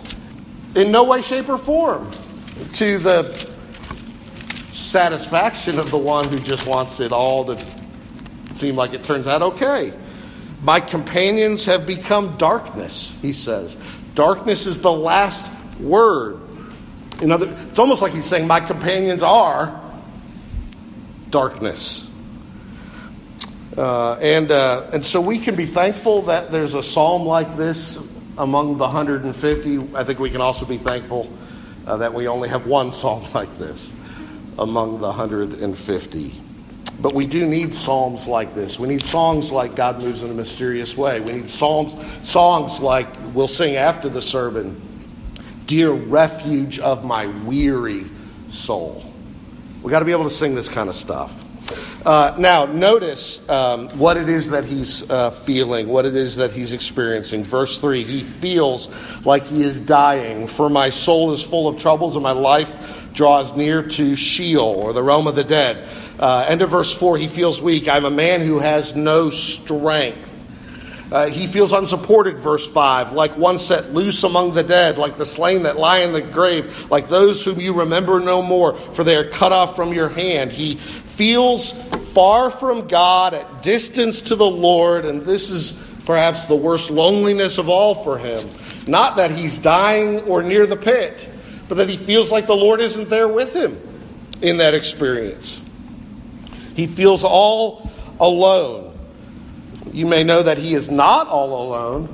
in 0.76 0.92
no 0.92 1.04
way, 1.04 1.22
shape, 1.22 1.50
or 1.50 1.58
form 1.58 2.10
to 2.74 2.98
the 3.00 3.48
satisfaction 4.72 5.80
of 5.80 5.92
the 5.92 5.98
one 5.98 6.28
who 6.28 6.38
just 6.38 6.68
wants 6.68 7.00
it 7.00 7.12
all 7.12 7.44
to 7.46 7.66
seem 8.56 8.76
like 8.76 8.94
it 8.94 9.04
turns 9.04 9.28
out 9.28 9.42
okay. 9.42 9.94
My 10.62 10.80
companions 10.80 11.66
have 11.66 11.86
become 11.86 12.38
darkness, 12.38 13.16
he 13.22 13.34
says. 13.34 13.78
Darkness 14.16 14.66
is 14.66 14.82
the 14.82 14.92
last 14.92 15.52
word. 15.80 16.40
In 17.22 17.32
other, 17.32 17.56
it's 17.70 17.80
almost 17.80 18.02
like 18.02 18.14
he's 18.14 18.26
saying, 18.26 18.48
My 18.48 18.60
companions 18.60 19.22
are 19.22 19.82
darkness. 21.30 22.08
Uh, 23.78 24.14
and, 24.14 24.52
uh, 24.52 24.90
and 24.92 25.06
so 25.06 25.22
we 25.22 25.38
can 25.38 25.56
be 25.56 25.68
thankful 25.68 26.24
that 26.24 26.52
there's 26.52 26.74
a 26.74 26.82
psalm 26.82 27.28
like 27.28 27.56
this 27.56 28.12
among 28.40 28.78
the 28.78 28.86
150. 28.86 29.96
I 29.96 30.04
think 30.04 30.20
we 30.20 30.32
can 30.32 30.42
also 30.42 30.66
be 30.66 30.78
thankful 30.78 31.32
uh, 31.86 31.98
that 31.98 32.12
we 32.12 32.28
only 32.28 32.50
have 32.50 32.66
one 32.66 32.92
psalm 32.92 33.24
like 33.34 33.56
this 33.60 33.94
among 34.58 35.00
the 35.00 35.08
150. 35.08 36.42
But 37.00 37.14
we 37.14 37.28
do 37.28 37.46
need 37.46 37.76
psalms 37.76 38.28
like 38.28 38.56
this. 38.56 38.80
We 38.80 38.88
need 38.88 39.02
songs 39.02 39.52
like 39.52 39.76
God 39.76 40.02
Moves 40.02 40.24
in 40.24 40.32
a 40.32 40.34
Mysterious 40.34 40.98
Way. 40.98 41.20
We 41.20 41.34
need 41.34 41.50
psalms, 41.50 41.96
songs 42.28 42.80
like 42.80 43.08
we'll 43.34 43.48
sing 43.48 43.76
after 43.76 44.10
the 44.10 44.22
sermon 44.22 44.82
Dear 45.68 45.92
Refuge 45.92 46.80
of 46.80 47.04
My 47.04 47.28
Weary 47.28 48.06
Soul. 48.50 49.06
We've 49.84 49.92
got 49.92 50.00
to 50.00 50.06
be 50.06 50.12
able 50.12 50.24
to 50.24 50.30
sing 50.30 50.56
this 50.56 50.70
kind 50.70 50.90
of 50.90 50.96
stuff. 50.96 51.44
Uh, 52.06 52.34
now, 52.38 52.66
notice 52.66 53.48
um, 53.50 53.90
what 53.90 54.16
it 54.16 54.30
is 54.30 54.50
that 54.50 54.64
he's 54.64 55.10
uh, 55.12 55.30
feeling, 55.30 55.90
what 55.90 56.06
it 56.06 56.16
is 56.16 56.38
that 56.38 56.54
he's 56.54 56.72
experiencing. 56.72 57.44
Verse 57.44 57.80
3 57.80 58.04
He 58.04 58.22
feels 58.22 58.90
like 59.26 59.44
he 59.44 59.62
is 59.62 59.80
dying, 59.80 60.48
for 60.48 60.70
my 60.70 60.90
soul 60.90 61.34
is 61.34 61.44
full 61.44 61.68
of 61.68 61.78
troubles, 61.78 62.16
and 62.16 62.24
my 62.24 62.32
life 62.32 63.12
draws 63.14 63.56
near 63.58 63.84
to 63.84 64.16
Sheol, 64.16 64.82
or 64.84 64.94
the 64.94 65.04
realm 65.04 65.28
of 65.28 65.36
the 65.36 65.44
dead. 65.44 65.86
Uh, 66.20 66.46
end 66.48 66.62
of 66.62 66.70
verse 66.70 66.94
4 66.94 67.18
He 67.18 67.28
feels 67.28 67.62
weak. 67.62 67.88
I'm 67.88 68.06
a 68.06 68.12
man 68.12 68.42
who 68.42 68.60
has 68.60 68.96
no 68.96 69.30
strength. 69.30 70.28
Uh, 71.10 71.28
he 71.28 71.48
feels 71.48 71.72
unsupported, 71.72 72.38
verse 72.38 72.70
5, 72.70 73.14
like 73.14 73.38
one 73.38 73.58
set 73.58 73.94
loose 73.94 74.24
among 74.24 74.54
the 74.54 74.64
dead, 74.64 74.98
like 74.98 75.18
the 75.18 75.26
slain 75.26 75.64
that 75.64 75.78
lie 75.78 76.00
in 76.00 76.12
the 76.12 76.22
grave, 76.22 76.92
like 76.92 77.08
those 77.08 77.46
whom 77.46 77.62
you 77.62 77.74
remember 77.74 78.20
no 78.20 78.42
more, 78.42 78.74
for 78.76 79.06
they 79.06 79.16
are 79.16 79.30
cut 79.30 79.54
off 79.54 79.74
from 79.74 79.94
your 79.94 80.10
hand. 80.10 80.52
He 80.52 80.76
feels 80.76 81.72
far 82.14 82.52
from 82.52 82.90
God, 82.90 83.34
at 83.34 83.64
distance 83.64 84.20
to 84.22 84.36
the 84.36 84.46
Lord, 84.46 85.06
and 85.06 85.22
this 85.22 85.50
is 85.50 85.82
perhaps 86.06 86.44
the 86.46 86.56
worst 86.56 86.90
loneliness 86.90 87.58
of 87.58 87.70
all 87.70 87.96
for 87.96 88.18
him. 88.18 88.50
Not 88.86 89.16
that 89.18 89.32
he's 89.32 89.60
dying 89.60 90.20
or 90.22 90.44
near 90.44 90.66
the 90.66 90.76
pit, 90.76 91.30
but 91.70 91.76
that 91.76 91.88
he 91.88 91.96
feels 91.96 92.32
like 92.32 92.48
the 92.48 92.56
Lord 92.56 92.82
isn't 92.82 93.10
there 93.10 93.28
with 93.30 93.54
him 93.56 93.80
in 94.42 94.58
that 94.58 94.74
experience. 94.74 95.62
He 96.78 96.86
feels 96.86 97.24
all 97.24 97.90
alone. 98.20 98.96
You 99.92 100.06
may 100.06 100.24
know 100.24 100.44
that 100.44 100.60
he 100.60 100.76
is 100.76 100.92
not 100.92 101.28
all 101.28 101.68
alone, 101.68 102.08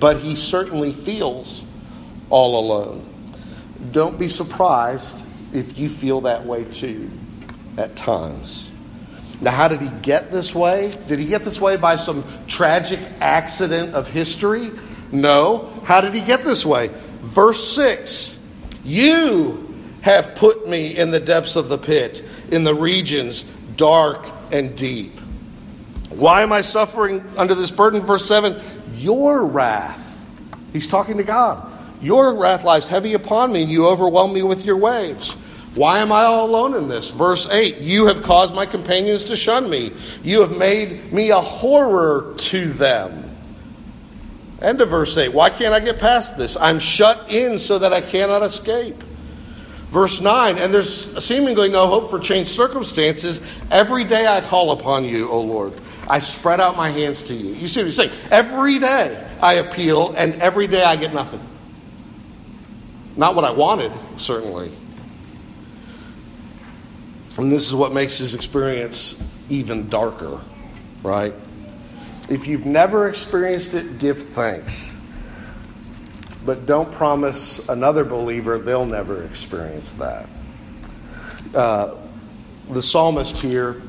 but 0.00 0.16
he 0.16 0.34
certainly 0.34 0.92
feels 0.92 1.64
all 2.28 2.58
alone. 2.58 3.08
Don't 3.92 4.18
be 4.18 4.26
surprised 4.26 5.24
if 5.54 5.78
you 5.78 5.88
feel 5.88 6.22
that 6.22 6.44
way 6.44 6.64
too 6.64 7.08
at 7.76 7.94
times. 7.94 8.72
Now, 9.40 9.52
how 9.52 9.68
did 9.68 9.80
he 9.80 9.88
get 10.02 10.32
this 10.32 10.52
way? 10.52 10.92
Did 11.06 11.20
he 11.20 11.26
get 11.26 11.44
this 11.44 11.60
way 11.60 11.76
by 11.76 11.94
some 11.94 12.24
tragic 12.48 12.98
accident 13.20 13.94
of 13.94 14.08
history? 14.08 14.72
No. 15.12 15.72
How 15.84 16.00
did 16.00 16.12
he 16.12 16.22
get 16.22 16.42
this 16.42 16.66
way? 16.66 16.90
Verse 17.20 17.72
6 17.72 18.44
You 18.84 19.72
have 20.00 20.34
put 20.34 20.68
me 20.68 20.96
in 20.96 21.12
the 21.12 21.20
depths 21.20 21.54
of 21.54 21.68
the 21.68 21.78
pit, 21.78 22.24
in 22.50 22.64
the 22.64 22.74
regions 22.74 23.44
dark 23.78 24.26
and 24.52 24.76
deep. 24.76 25.18
Why 26.10 26.42
am 26.42 26.52
I 26.52 26.60
suffering 26.60 27.24
under 27.38 27.54
this 27.54 27.70
burden? 27.70 28.02
Verse 28.02 28.26
7 28.26 28.60
Your 28.96 29.46
wrath. 29.46 30.04
He's 30.74 30.88
talking 30.88 31.16
to 31.16 31.24
God. 31.24 31.64
Your 32.02 32.34
wrath 32.34 32.64
lies 32.64 32.86
heavy 32.86 33.14
upon 33.14 33.52
me, 33.52 33.62
and 33.62 33.70
you 33.70 33.86
overwhelm 33.86 34.34
me 34.34 34.42
with 34.42 34.64
your 34.64 34.76
waves. 34.76 35.32
Why 35.74 36.00
am 36.00 36.12
I 36.12 36.24
all 36.24 36.46
alone 36.46 36.74
in 36.74 36.88
this? 36.88 37.10
Verse 37.10 37.48
8 37.48 37.78
You 37.78 38.06
have 38.06 38.22
caused 38.22 38.54
my 38.54 38.66
companions 38.66 39.24
to 39.24 39.36
shun 39.36 39.70
me. 39.70 39.92
You 40.22 40.40
have 40.40 40.56
made 40.56 41.12
me 41.12 41.30
a 41.30 41.40
horror 41.40 42.34
to 42.36 42.72
them. 42.72 43.24
End 44.60 44.80
of 44.80 44.88
verse 44.88 45.16
8. 45.16 45.32
Why 45.32 45.50
can't 45.50 45.72
I 45.72 45.80
get 45.80 46.00
past 46.00 46.36
this? 46.36 46.56
I'm 46.56 46.80
shut 46.80 47.30
in 47.30 47.58
so 47.58 47.78
that 47.78 47.92
I 47.92 48.00
cannot 48.00 48.42
escape. 48.42 49.04
Verse 49.90 50.20
9, 50.20 50.58
and 50.58 50.72
there's 50.72 51.24
seemingly 51.24 51.70
no 51.70 51.86
hope 51.86 52.10
for 52.10 52.18
changed 52.18 52.50
circumstances. 52.50 53.40
Every 53.70 54.04
day 54.04 54.26
I 54.26 54.42
call 54.42 54.72
upon 54.72 55.04
you, 55.04 55.30
O 55.30 55.40
Lord. 55.40 55.72
I 56.06 56.18
spread 56.18 56.60
out 56.60 56.76
my 56.76 56.90
hands 56.90 57.22
to 57.24 57.34
you. 57.34 57.54
You 57.54 57.68
see 57.68 57.80
what 57.80 57.86
he's 57.86 57.96
saying? 57.96 58.12
Every 58.30 58.78
day 58.78 59.26
I 59.40 59.54
appeal, 59.54 60.14
and 60.16 60.34
every 60.42 60.66
day 60.66 60.82
I 60.82 60.96
get 60.96 61.14
nothing. 61.14 61.40
Not 63.16 63.34
what 63.34 63.44
I 63.44 63.50
wanted, 63.50 63.92
certainly. 64.18 64.72
And 67.38 67.50
this 67.50 67.66
is 67.66 67.74
what 67.74 67.92
makes 67.92 68.18
his 68.18 68.34
experience 68.34 69.20
even 69.48 69.88
darker, 69.88 70.40
right? 71.02 71.32
If 72.28 72.46
you've 72.46 72.66
never 72.66 73.08
experienced 73.08 73.72
it, 73.74 73.98
give 73.98 74.18
thanks. 74.18 74.97
But 76.44 76.66
don't 76.66 76.90
promise 76.92 77.68
another 77.68 78.04
believer 78.04 78.58
they'll 78.58 78.86
never 78.86 79.24
experience 79.24 79.94
that. 79.94 80.28
Uh, 81.54 81.96
the 82.70 82.82
psalmist 82.82 83.38
here 83.38 83.82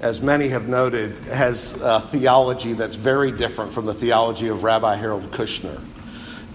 as 0.00 0.20
many 0.20 0.48
have 0.48 0.68
noted, 0.68 1.16
has 1.28 1.74
a 1.80 2.00
theology 2.00 2.74
that's 2.74 2.96
very 2.96 3.32
different 3.32 3.72
from 3.72 3.86
the 3.86 3.94
theology 3.94 4.48
of 4.48 4.62
Rabbi 4.62 4.94
Harold 4.94 5.30
Kushner. 5.30 5.80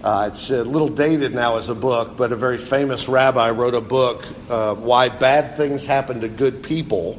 Uh, 0.02 0.28
it's 0.32 0.50
a 0.50 0.64
little 0.64 0.88
dated 0.88 1.34
now 1.34 1.56
as 1.56 1.68
a 1.68 1.74
book, 1.74 2.16
but 2.16 2.32
a 2.32 2.36
very 2.36 2.58
famous 2.58 3.08
rabbi 3.08 3.50
wrote 3.50 3.74
a 3.74 3.80
book, 3.80 4.24
uh, 4.48 4.74
Why 4.74 5.08
Bad 5.08 5.56
Things 5.56 5.84
Happen 5.84 6.20
to 6.20 6.28
Good 6.28 6.62
People, 6.62 7.18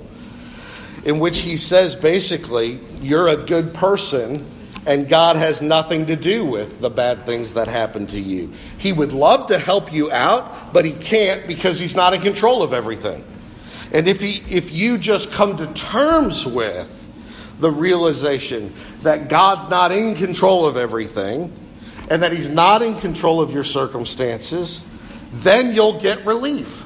in 1.06 1.20
which 1.20 1.40
he 1.40 1.56
says 1.56 1.96
basically, 1.96 2.80
you're 3.02 3.28
a 3.28 3.38
good 3.38 3.74
person 3.74 4.46
and 4.86 5.08
God 5.08 5.36
has 5.36 5.62
nothing 5.62 6.06
to 6.08 6.16
do 6.16 6.44
with 6.46 6.80
the 6.82 6.90
bad 6.90 7.26
things 7.26 7.54
that 7.54 7.68
happen 7.68 8.08
to 8.08 8.20
you. 8.20 8.52
He 8.78 8.92
would 8.94 9.14
love 9.14 9.48
to 9.48 9.58
help 9.58 9.94
you 9.94 10.12
out, 10.12 10.74
but 10.74 10.86
he 10.86 10.92
can't 10.92 11.48
because 11.48 11.80
he's 11.80 11.96
not 11.96 12.14
in 12.14 12.22
control 12.22 12.64
of 12.64 12.74
everything. 12.74 13.24
And 13.92 14.08
if, 14.08 14.20
he, 14.20 14.44
if 14.50 14.72
you 14.72 14.98
just 14.98 15.32
come 15.32 15.58
to 15.58 15.68
terms 15.74 16.46
with 16.46 16.90
the 17.60 17.72
realization 17.72 18.74
that 19.04 19.30
God's 19.30 19.70
not 19.70 19.92
in 19.92 20.16
control 20.16 20.66
of 20.66 20.76
everything 20.78 21.54
and 22.10 22.22
that 22.22 22.32
He's 22.32 22.50
not 22.50 22.82
in 22.82 23.00
control 23.00 23.42
of 23.42 23.52
your 23.52 23.64
circumstances, 23.64 24.84
then 25.32 25.74
you'll 25.74 26.00
get 26.00 26.26
relief. 26.26 26.86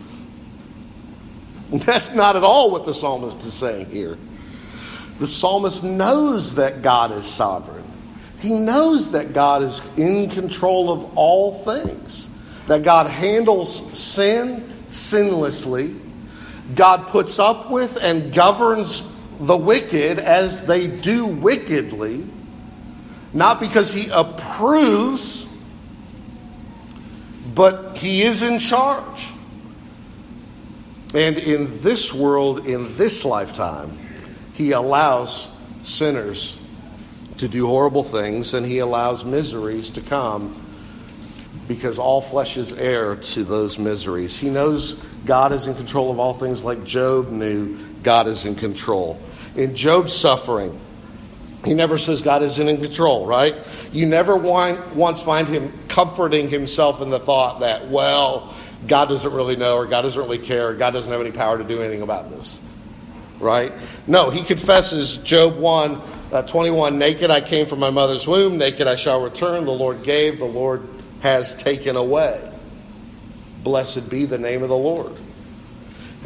That's 1.72 2.14
not 2.14 2.36
at 2.36 2.44
all 2.44 2.72
what 2.72 2.86
the 2.86 2.94
psalmist 2.94 3.40
is 3.40 3.54
saying 3.54 3.88
here. 3.88 4.18
The 5.20 5.28
psalmist 5.28 5.84
knows 5.84 6.56
that 6.56 6.82
God 6.82 7.12
is 7.12 7.26
sovereign. 7.26 7.77
He 8.40 8.54
knows 8.54 9.12
that 9.12 9.34
God 9.34 9.64
is 9.64 9.82
in 9.98 10.30
control 10.30 10.92
of 10.92 11.18
all 11.18 11.64
things, 11.64 12.30
that 12.68 12.84
God 12.84 13.08
handles 13.08 13.98
sin 13.98 14.72
sinlessly 14.90 16.00
God 16.76 17.08
puts 17.08 17.40
up 17.40 17.70
with 17.70 17.98
and 17.98 18.34
governs 18.34 19.10
the 19.40 19.56
wicked 19.56 20.20
as 20.20 20.66
they 20.66 20.88
do 20.88 21.26
wickedly, 21.26 22.26
not 23.34 23.60
because 23.60 23.94
he 23.94 24.10
approves, 24.10 25.48
but 27.56 27.98
he 27.98 28.24
is 28.24 28.42
in 28.42 28.60
charge. 28.60 29.32
And 31.14 31.38
in 31.38 31.82
this 31.82 32.14
world, 32.14 32.68
in 32.68 32.98
this 32.98 33.24
lifetime, 33.24 33.98
he 34.54 34.72
allows 34.72 35.50
sinners 35.84 36.58
to 37.38 37.48
do 37.48 37.68
horrible 37.68 38.04
things 38.04 38.54
and 38.54 38.66
he 38.66 38.80
allows 38.80 39.24
miseries 39.24 39.92
to 39.92 40.02
come 40.02 40.64
because 41.68 42.00
all 42.00 42.22
flesh 42.22 42.58
is 42.58 42.74
heir 42.74 43.16
to 43.16 43.44
those 43.44 43.78
miseries. 43.78 44.38
He 44.38 44.50
knows 44.50 44.94
God 45.26 45.52
is 45.52 45.68
in 45.68 45.76
control 45.76 46.12
of 46.12 46.20
all 46.20 46.34
things, 46.34 46.64
like 46.64 46.84
Job 46.84 47.30
knew 47.30 47.78
God 48.04 48.28
is 48.28 48.46
in 48.46 48.56
control. 48.56 49.22
In 49.56 49.76
Job's 49.76 50.14
suffering, 50.14 50.80
he 51.66 51.74
never 51.74 51.98
says 51.98 52.22
God 52.22 52.44
isn't 52.44 52.68
in 52.70 52.78
control, 52.78 53.26
right? 53.26 53.56
You 53.92 54.06
never 54.06 54.36
want, 54.36 54.96
once 54.96 55.22
find 55.22 55.48
him 55.48 55.74
comforting 55.90 56.50
himself 56.50 57.02
in 57.02 57.10
the 57.10 57.20
thought 57.20 57.60
that, 57.60 57.90
well, 57.90 58.56
God 58.88 59.10
doesn't 59.10 59.34
really 59.34 59.56
know, 59.56 59.76
or 59.76 59.86
God 59.86 60.04
doesn't 60.04 60.22
really 60.22 60.38
care, 60.38 60.70
or 60.70 60.74
God 60.74 60.92
doesn't 60.92 61.12
have 61.12 61.20
any 61.20 61.32
power 61.32 61.58
to 61.58 61.64
do 61.64 61.82
anything 61.82 62.04
about 62.04 62.30
this, 62.30 62.60
right? 63.40 63.74
No, 64.06 64.30
he 64.30 64.44
confesses, 64.44 65.18
Job 65.18 65.58
1 65.58 66.02
uh, 66.32 66.42
21, 66.44 66.98
naked 66.98 67.32
I 67.32 67.42
came 67.42 67.66
from 67.68 67.80
my 67.80 67.90
mother's 67.90 68.28
womb, 68.28 68.58
naked 68.58 68.88
I 68.88 68.96
shall 68.96 69.22
return. 69.22 69.66
The 69.66 69.72
Lord 69.72 70.04
gave, 70.04 70.40
the 70.40 70.46
Lord 70.46 70.88
has 71.22 71.56
taken 71.56 71.96
away. 71.96 72.52
Blessed 73.64 74.10
be 74.10 74.26
the 74.26 74.38
name 74.38 74.64
of 74.64 74.70
the 74.70 74.78
Lord. 74.78 75.14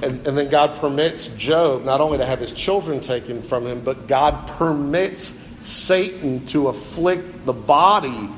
And, 0.02 0.26
and 0.26 0.38
then 0.38 0.50
God 0.50 0.80
permits 0.80 1.28
Job 1.28 1.84
not 1.84 2.02
only 2.02 2.18
to 2.18 2.26
have 2.26 2.40
his 2.40 2.54
children 2.54 3.00
taken 3.00 3.44
from 3.44 3.66
him, 3.68 3.82
but 3.82 4.08
God 4.08 4.48
permits 4.48 5.40
Satan 5.62 6.46
to 6.48 6.70
afflict 6.70 7.46
the 7.46 7.54
body 7.54 8.30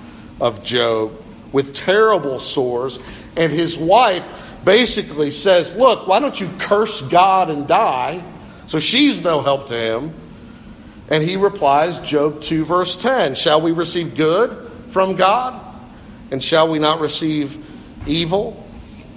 of 0.41 0.63
Job 0.63 1.23
with 1.53 1.73
terrible 1.73 2.39
sores. 2.39 2.99
And 3.37 3.51
his 3.51 3.77
wife 3.77 4.29
basically 4.65 5.31
says, 5.31 5.73
Look, 5.75 6.07
why 6.07 6.19
don't 6.19 6.39
you 6.39 6.49
curse 6.59 7.01
God 7.03 7.49
and 7.49 7.67
die? 7.67 8.23
So 8.67 8.79
she's 8.79 9.23
no 9.23 9.41
help 9.41 9.67
to 9.67 9.75
him. 9.75 10.13
And 11.09 11.23
he 11.23 11.35
replies, 11.35 11.99
Job 11.99 12.41
2, 12.41 12.65
verse 12.65 12.97
10 12.97 13.35
Shall 13.35 13.61
we 13.61 13.71
receive 13.71 14.15
good 14.15 14.71
from 14.89 15.15
God? 15.15 15.59
And 16.31 16.43
shall 16.43 16.69
we 16.69 16.79
not 16.79 16.99
receive 16.99 17.63
evil? 18.07 18.65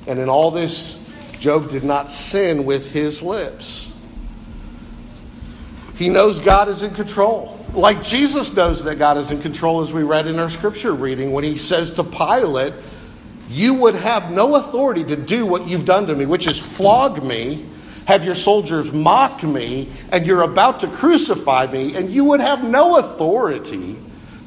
And 0.06 0.18
in 0.18 0.28
all 0.28 0.50
this, 0.50 0.98
Job 1.38 1.68
did 1.68 1.84
not 1.84 2.10
sin 2.10 2.64
with 2.64 2.92
his 2.92 3.22
lips. 3.22 3.92
He 5.96 6.08
knows 6.08 6.38
God 6.38 6.68
is 6.68 6.82
in 6.82 6.92
control. 6.92 7.58
Like 7.72 8.02
Jesus 8.02 8.54
knows 8.54 8.84
that 8.84 8.96
God 8.96 9.16
is 9.16 9.30
in 9.30 9.40
control, 9.40 9.80
as 9.80 9.92
we 9.92 10.02
read 10.02 10.26
in 10.26 10.38
our 10.38 10.50
scripture 10.50 10.92
reading, 10.92 11.32
when 11.32 11.44
he 11.44 11.56
says 11.56 11.90
to 11.92 12.04
Pilate, 12.04 12.74
You 13.48 13.74
would 13.74 13.94
have 13.94 14.30
no 14.30 14.56
authority 14.56 15.04
to 15.04 15.16
do 15.16 15.46
what 15.46 15.66
you've 15.66 15.84
done 15.84 16.06
to 16.06 16.14
me, 16.14 16.26
which 16.26 16.46
is 16.46 16.58
flog 16.58 17.22
me. 17.22 17.66
Have 18.06 18.24
your 18.24 18.34
soldiers 18.34 18.92
mock 18.92 19.42
me, 19.42 19.88
and 20.10 20.26
you're 20.26 20.42
about 20.42 20.80
to 20.80 20.88
crucify 20.88 21.66
me, 21.66 21.94
and 21.96 22.10
you 22.10 22.24
would 22.24 22.40
have 22.40 22.64
no 22.64 22.98
authority 22.98 23.96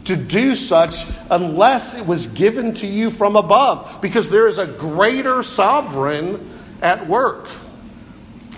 to 0.06 0.16
do 0.16 0.56
such 0.56 1.06
unless 1.30 1.94
it 1.94 2.08
was 2.08 2.26
given 2.28 2.74
to 2.74 2.88
you 2.88 3.12
from 3.12 3.36
above, 3.36 4.00
because 4.02 4.30
there 4.30 4.48
is 4.48 4.58
a 4.58 4.66
greater 4.66 5.44
sovereign 5.44 6.50
at 6.82 7.06
work. 7.08 7.48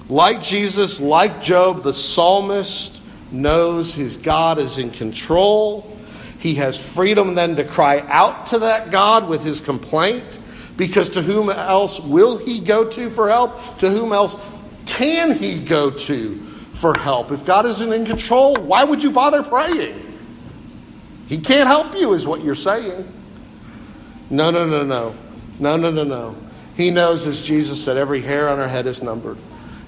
Like 0.08 0.42
Jesus, 0.42 1.00
like 1.00 1.42
Job, 1.42 1.84
the 1.84 1.94
psalmist 1.94 3.02
knows 3.32 3.94
his 3.94 4.18
God 4.18 4.60
is 4.60 4.78
in 4.78 4.92
control. 4.92 5.98
He 6.40 6.56
has 6.56 6.78
freedom 6.78 7.34
then 7.34 7.56
to 7.56 7.64
cry 7.64 8.00
out 8.08 8.48
to 8.48 8.60
that 8.60 8.92
God 8.92 9.28
with 9.28 9.44
his 9.44 9.62
complaint, 9.62 10.40
because 10.78 11.10
to 11.12 11.22
whom 11.22 11.50
else 11.50 12.00
will 12.00 12.38
he 12.38 12.60
go 12.60 12.90
to 12.90 13.10
for 13.10 13.30
help? 13.30 13.80
To 13.80 13.90
whom 13.90 14.14
else 14.14 14.36
can 14.86 15.36
he 15.36 15.60
go 15.60 15.92
to 15.92 16.36
for 16.74 16.98
help? 16.98 17.32
If 17.32 17.46
God 17.46 17.66
isn't 17.66 17.94
in 17.94 18.06
control, 18.06 18.56
why 18.56 18.84
would 18.84 19.04
you 19.04 19.12
bother 19.12 19.44
praying? 19.44 20.08
He 21.28 21.38
can't 21.38 21.68
help 21.68 21.96
you, 21.96 22.14
is 22.14 22.28
what 22.28 22.44
you're 22.44 22.56
saying. 22.56 23.12
No, 24.30 24.52
no, 24.52 24.66
no, 24.66 24.84
no. 24.84 25.16
No, 25.60 25.78
no, 25.78 25.92
no, 25.92 26.04
no. 26.04 26.36
He 26.76 26.90
knows, 26.90 27.28
as 27.28 27.42
Jesus 27.42 27.84
said, 27.84 27.98
every 27.98 28.22
hair 28.22 28.50
on 28.50 28.60
our 28.60 28.68
head 28.68 28.88
is 28.88 29.02
numbered. 29.02 29.38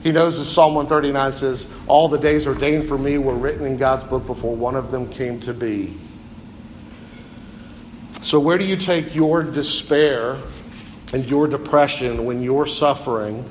He 0.03 0.11
knows, 0.11 0.37
as 0.37 0.51
Psalm 0.51 0.75
139 0.75 1.33
says, 1.33 1.73
all 1.87 2.07
the 2.07 2.17
days 2.17 2.45
ordained 2.45 2.87
for 2.87 2.97
me 2.97 3.17
were 3.17 3.35
written 3.35 3.65
in 3.65 3.77
God's 3.77 4.03
book 4.03 4.25
before 4.27 4.55
one 4.55 4.75
of 4.75 4.91
them 4.91 5.09
came 5.09 5.39
to 5.41 5.53
be. 5.53 5.97
So, 8.21 8.39
where 8.39 8.57
do 8.57 8.65
you 8.65 8.75
take 8.77 9.15
your 9.15 9.43
despair 9.43 10.37
and 11.13 11.25
your 11.25 11.47
depression 11.47 12.25
when 12.25 12.41
you're 12.41 12.67
suffering? 12.67 13.43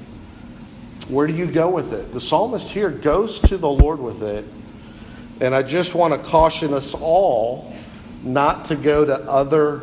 Where 1.09 1.27
do 1.27 1.33
you 1.33 1.47
go 1.47 1.69
with 1.69 1.93
it? 1.93 2.13
The 2.13 2.21
psalmist 2.21 2.71
here 2.71 2.91
goes 2.91 3.41
to 3.41 3.59
the 3.59 3.69
Lord 3.69 4.01
with 4.01 4.23
it. 4.23 4.45
And 5.41 5.55
I 5.55 5.63
just 5.63 5.95
want 5.95 6.15
to 6.15 6.29
caution 6.29 6.73
us 6.73 6.95
all 6.95 7.75
not 8.23 8.65
to 8.67 8.77
go 8.77 9.05
to 9.05 9.15
other 9.15 9.83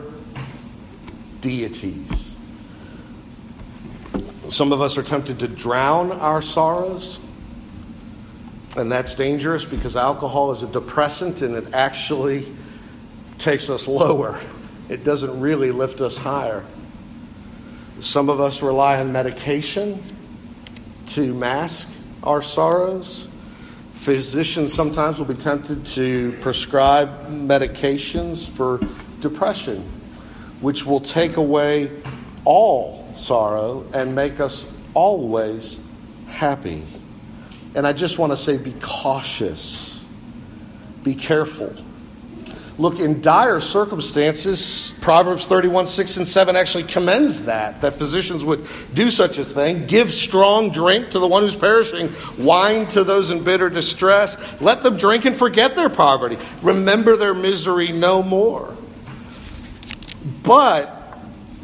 deities. 1.41 2.35
Some 4.49 4.71
of 4.71 4.81
us 4.81 4.97
are 4.97 5.03
tempted 5.03 5.39
to 5.39 5.47
drown 5.47 6.11
our 6.11 6.41
sorrows, 6.41 7.19
and 8.75 8.91
that's 8.91 9.13
dangerous 9.13 9.65
because 9.65 9.95
alcohol 9.95 10.51
is 10.51 10.63
a 10.63 10.67
depressant 10.67 11.41
and 11.41 11.55
it 11.55 11.73
actually 11.73 12.51
takes 13.37 13.69
us 13.69 13.87
lower. 13.87 14.39
It 14.87 15.03
doesn't 15.03 15.39
really 15.39 15.71
lift 15.71 16.01
us 16.01 16.17
higher. 16.17 16.65
Some 17.99 18.29
of 18.29 18.39
us 18.39 18.61
rely 18.61 18.99
on 18.99 19.11
medication 19.11 20.01
to 21.09 21.33
mask 21.33 21.87
our 22.23 22.41
sorrows. 22.41 23.27
Physicians 23.93 24.73
sometimes 24.73 25.19
will 25.19 25.25
be 25.25 25.33
tempted 25.33 25.85
to 25.85 26.31
prescribe 26.41 27.29
medications 27.29 28.49
for 28.49 28.79
depression, 29.19 29.81
which 30.61 30.85
will 30.85 31.01
take 31.01 31.37
away 31.37 31.91
all 32.45 33.07
sorrow 33.13 33.85
and 33.93 34.15
make 34.15 34.39
us 34.39 34.65
always 34.93 35.79
happy. 36.27 36.85
And 37.75 37.85
I 37.85 37.93
just 37.93 38.17
want 38.17 38.31
to 38.31 38.37
say 38.37 38.57
be 38.57 38.73
cautious, 38.81 40.03
be 41.03 41.15
careful 41.15 41.75
look 42.79 42.99
in 42.99 43.19
dire 43.21 43.59
circumstances 43.59 44.93
proverbs 45.01 45.45
31 45.45 45.85
6 45.85 46.17
and 46.17 46.27
7 46.27 46.55
actually 46.55 46.85
commends 46.85 47.45
that 47.45 47.81
that 47.81 47.93
physicians 47.95 48.43
would 48.43 48.65
do 48.93 49.11
such 49.11 49.37
a 49.37 49.43
thing. 49.45 49.85
Give 49.85 50.11
strong 50.11 50.71
drink 50.71 51.11
to 51.11 51.19
the 51.19 51.27
one 51.27 51.43
who's 51.43 51.55
perishing 51.55 52.11
wine 52.37 52.87
to 52.87 53.03
those 53.03 53.31
in 53.31 53.43
bitter 53.43 53.69
distress. 53.69 54.37
Let 54.61 54.81
them 54.81 54.97
drink 54.97 55.25
and 55.25 55.35
forget 55.35 55.75
their 55.75 55.89
poverty. 55.89 56.37
Remember 56.61 57.15
their 57.15 57.33
misery 57.33 57.91
no 57.91 58.23
more. 58.23 58.75
But 60.43 60.95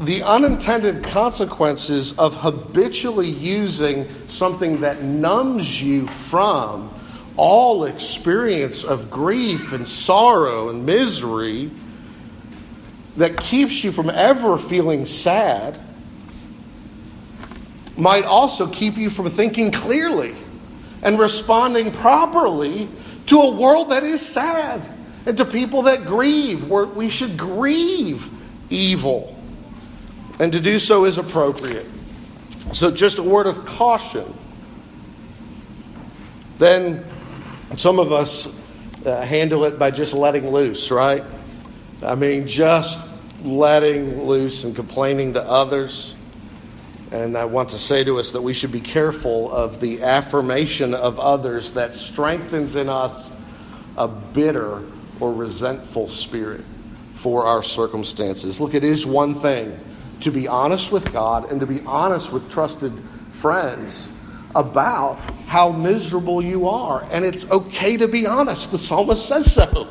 the 0.02 0.22
unintended 0.24 1.04
consequences 1.04 2.12
of 2.20 2.36
habitually 2.36 3.30
using 3.30 4.08
something 4.28 4.82
that 4.82 5.02
numbs 5.04 5.82
you 5.82 6.06
from 6.08 6.95
all 7.38 7.86
experience 7.86 8.84
of 8.84 9.10
grief 9.10 9.72
and 9.74 9.88
sorrow 9.88 10.70
and 10.70 10.86
misery 10.86 11.70
that 13.18 13.38
keeps 13.38 13.84
you 13.84 13.92
from 13.92 14.10
ever 14.10 14.58
feeling 14.58 15.06
sad 15.06 15.80
might 17.98 18.26
also 18.26 18.68
keep 18.68 18.98
you 18.98 19.10
from 19.10 19.30
thinking 19.30 19.72
clearly 19.72 20.36
and 21.02 21.18
responding 21.20 21.92
properly 21.92 22.90
to 23.28 23.40
a 23.40 23.52
world 23.52 23.92
that 23.92 24.04
is 24.04 24.22
sad 24.22 24.90
and 25.26 25.38
to 25.38 25.46
people 25.46 25.84
that 25.84 26.06
grieve. 26.06 26.66
Where 26.70 26.86
we 26.86 27.10
should 27.10 27.38
grieve 27.38 28.30
evil, 28.70 29.38
and 30.40 30.52
to 30.52 30.60
do 30.60 30.80
so 30.80 31.06
is 31.06 31.18
appropriate. 31.18 31.88
So, 32.74 32.92
just 32.92 33.18
a 33.18 33.24
word 33.24 33.48
of 33.48 33.66
caution. 33.66 34.34
Then 36.58 37.06
some 37.78 38.00
of 38.00 38.12
us 38.12 38.60
uh, 39.06 39.22
handle 39.22 39.66
it 39.66 39.78
by 39.78 39.92
just 39.92 40.14
letting 40.14 40.50
loose, 40.50 40.92
right? 40.92 41.24
I 42.02 42.16
mean, 42.16 42.48
just 42.48 43.00
letting 43.44 44.24
loose 44.24 44.64
and 44.64 44.76
complaining 44.76 45.34
to 45.34 45.44
others. 45.44 46.16
And 47.12 47.38
I 47.38 47.46
want 47.46 47.70
to 47.70 47.80
say 47.80 48.04
to 48.04 48.20
us 48.20 48.32
that 48.32 48.42
we 48.42 48.54
should 48.54 48.72
be 48.72 48.82
careful 48.82 49.52
of 49.52 49.80
the 49.80 50.02
affirmation 50.04 50.94
of 50.94 51.20
others 51.20 51.74
that 51.74 51.94
strengthens 51.94 52.76
in 52.76 52.90
us 52.90 53.32
a 53.98 54.08
bitter 54.08 54.82
or 55.20 55.34
resentful 55.34 56.08
spirit 56.08 56.64
for 57.14 57.46
our 57.46 57.64
circumstances. 57.64 58.60
Look, 58.60 58.74
it 58.74 58.84
is 58.84 59.06
one 59.06 59.36
thing 59.36 59.80
to 60.22 60.32
be 60.32 60.48
honest 60.48 60.92
with 60.92 61.14
God 61.14 61.52
and 61.52 61.60
to 61.60 61.66
be 61.66 61.82
honest 61.82 62.32
with 62.32 62.50
trusted 62.50 62.94
friends 63.32 64.10
about 64.56 65.20
how 65.48 65.70
miserable 65.70 66.42
you 66.42 66.68
are. 66.68 67.08
And 67.12 67.24
it's 67.24 67.50
okay 67.52 67.98
to 67.98 68.08
be 68.08 68.26
honest. 68.26 68.72
The 68.72 68.80
psalmist 68.80 69.28
says 69.28 69.54
so. 69.54 69.88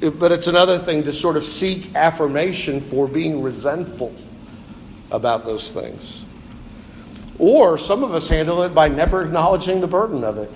But 0.00 0.32
it's 0.32 0.46
another 0.46 0.78
thing 0.78 1.04
to 1.04 1.12
sort 1.12 1.36
of 1.36 1.44
seek 1.44 1.94
affirmation 1.94 2.80
for 2.80 3.08
being 3.08 3.42
resentful 3.42 4.14
about 5.10 5.44
those 5.44 5.70
things. 5.70 6.24
Or 7.38 7.78
some 7.78 8.04
of 8.04 8.14
us 8.14 8.28
handle 8.28 8.62
it 8.62 8.74
by 8.74 8.88
never 8.88 9.24
acknowledging 9.24 9.80
the 9.80 9.86
burden 9.86 10.24
of 10.24 10.38
it. 10.38 10.50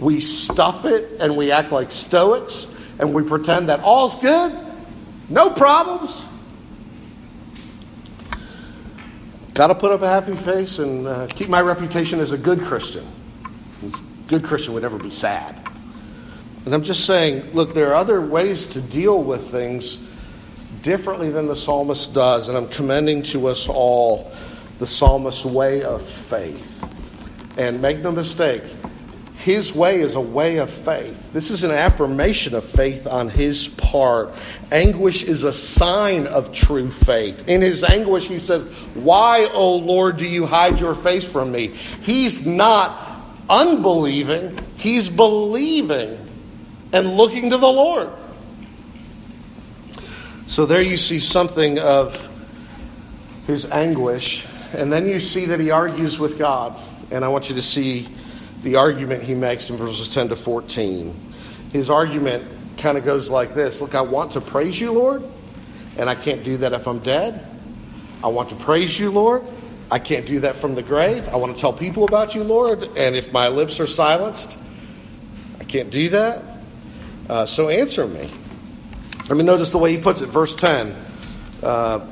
We 0.00 0.20
stuff 0.20 0.84
it 0.84 1.20
and 1.20 1.36
we 1.36 1.52
act 1.52 1.72
like 1.72 1.90
stoics 1.90 2.74
and 2.98 3.14
we 3.14 3.22
pretend 3.22 3.68
that 3.68 3.80
all's 3.80 4.16
good, 4.20 4.52
no 5.28 5.50
problems. 5.50 6.26
Got 9.56 9.68
to 9.68 9.74
put 9.74 9.90
up 9.90 10.02
a 10.02 10.06
happy 10.06 10.36
face 10.36 10.80
and 10.80 11.06
uh, 11.08 11.26
keep 11.28 11.48
my 11.48 11.62
reputation 11.62 12.20
as 12.20 12.30
a 12.30 12.36
good 12.36 12.60
Christian. 12.60 13.06
A 13.82 13.90
good 14.28 14.44
Christian 14.44 14.74
would 14.74 14.82
never 14.82 14.98
be 14.98 15.10
sad. 15.10 15.66
And 16.66 16.74
I'm 16.74 16.82
just 16.82 17.06
saying, 17.06 17.54
look, 17.54 17.72
there 17.72 17.88
are 17.88 17.94
other 17.94 18.20
ways 18.20 18.66
to 18.66 18.82
deal 18.82 19.22
with 19.22 19.50
things 19.50 20.06
differently 20.82 21.30
than 21.30 21.46
the 21.46 21.56
psalmist 21.56 22.12
does. 22.12 22.50
And 22.50 22.58
I'm 22.58 22.68
commending 22.68 23.22
to 23.22 23.46
us 23.46 23.66
all 23.66 24.30
the 24.78 24.86
psalmist's 24.86 25.46
way 25.46 25.82
of 25.82 26.06
faith. 26.06 26.86
And 27.56 27.80
make 27.80 28.00
no 28.00 28.12
mistake, 28.12 28.62
his 29.46 29.72
way 29.72 30.00
is 30.00 30.16
a 30.16 30.20
way 30.20 30.56
of 30.56 30.68
faith. 30.68 31.32
This 31.32 31.52
is 31.52 31.62
an 31.62 31.70
affirmation 31.70 32.52
of 32.56 32.64
faith 32.64 33.06
on 33.06 33.28
his 33.28 33.68
part. 33.68 34.34
Anguish 34.72 35.22
is 35.22 35.44
a 35.44 35.52
sign 35.52 36.26
of 36.26 36.52
true 36.52 36.90
faith. 36.90 37.48
In 37.48 37.62
his 37.62 37.84
anguish, 37.84 38.26
he 38.26 38.40
says, 38.40 38.64
Why, 38.94 39.44
O 39.52 39.76
Lord, 39.76 40.16
do 40.16 40.26
you 40.26 40.46
hide 40.46 40.80
your 40.80 40.96
face 40.96 41.24
from 41.24 41.52
me? 41.52 41.68
He's 41.68 42.44
not 42.44 43.20
unbelieving, 43.48 44.58
he's 44.78 45.08
believing 45.08 46.18
and 46.92 47.16
looking 47.16 47.50
to 47.50 47.56
the 47.56 47.68
Lord. 47.68 48.10
So 50.48 50.66
there 50.66 50.82
you 50.82 50.96
see 50.96 51.20
something 51.20 51.78
of 51.78 52.28
his 53.46 53.70
anguish, 53.70 54.44
and 54.74 54.92
then 54.92 55.06
you 55.06 55.20
see 55.20 55.44
that 55.44 55.60
he 55.60 55.70
argues 55.70 56.18
with 56.18 56.36
God. 56.36 56.76
And 57.12 57.24
I 57.24 57.28
want 57.28 57.48
you 57.48 57.54
to 57.54 57.62
see 57.62 58.08
the 58.62 58.76
argument 58.76 59.22
he 59.22 59.34
makes 59.34 59.70
in 59.70 59.76
verses 59.76 60.08
10 60.08 60.30
to 60.30 60.36
14. 60.36 61.32
His 61.72 61.90
argument 61.90 62.44
kind 62.78 62.98
of 62.98 63.04
goes 63.04 63.30
like 63.30 63.54
this 63.54 63.80
Look, 63.80 63.94
I 63.94 64.00
want 64.00 64.32
to 64.32 64.40
praise 64.40 64.80
you, 64.80 64.92
Lord, 64.92 65.24
and 65.96 66.08
I 66.08 66.14
can't 66.14 66.44
do 66.44 66.56
that 66.58 66.72
if 66.72 66.86
I'm 66.86 66.98
dead. 67.00 67.46
I 68.22 68.28
want 68.28 68.48
to 68.50 68.56
praise 68.56 68.98
you, 68.98 69.10
Lord. 69.10 69.42
I 69.90 69.98
can't 69.98 70.26
do 70.26 70.40
that 70.40 70.56
from 70.56 70.74
the 70.74 70.82
grave. 70.82 71.28
I 71.28 71.36
want 71.36 71.54
to 71.54 71.60
tell 71.60 71.72
people 71.72 72.04
about 72.04 72.34
you, 72.34 72.42
Lord, 72.42 72.82
and 72.96 73.14
if 73.14 73.32
my 73.32 73.48
lips 73.48 73.78
are 73.78 73.86
silenced, 73.86 74.58
I 75.60 75.64
can't 75.64 75.90
do 75.90 76.08
that. 76.08 76.42
Uh, 77.28 77.46
so 77.46 77.68
answer 77.68 78.06
me. 78.06 78.30
Let 79.28 79.36
me 79.36 79.44
notice 79.44 79.70
the 79.70 79.78
way 79.78 79.92
he 79.92 79.98
puts 79.98 80.22
it. 80.22 80.26
Verse 80.26 80.54
10 80.54 80.96
uh, 81.62 82.06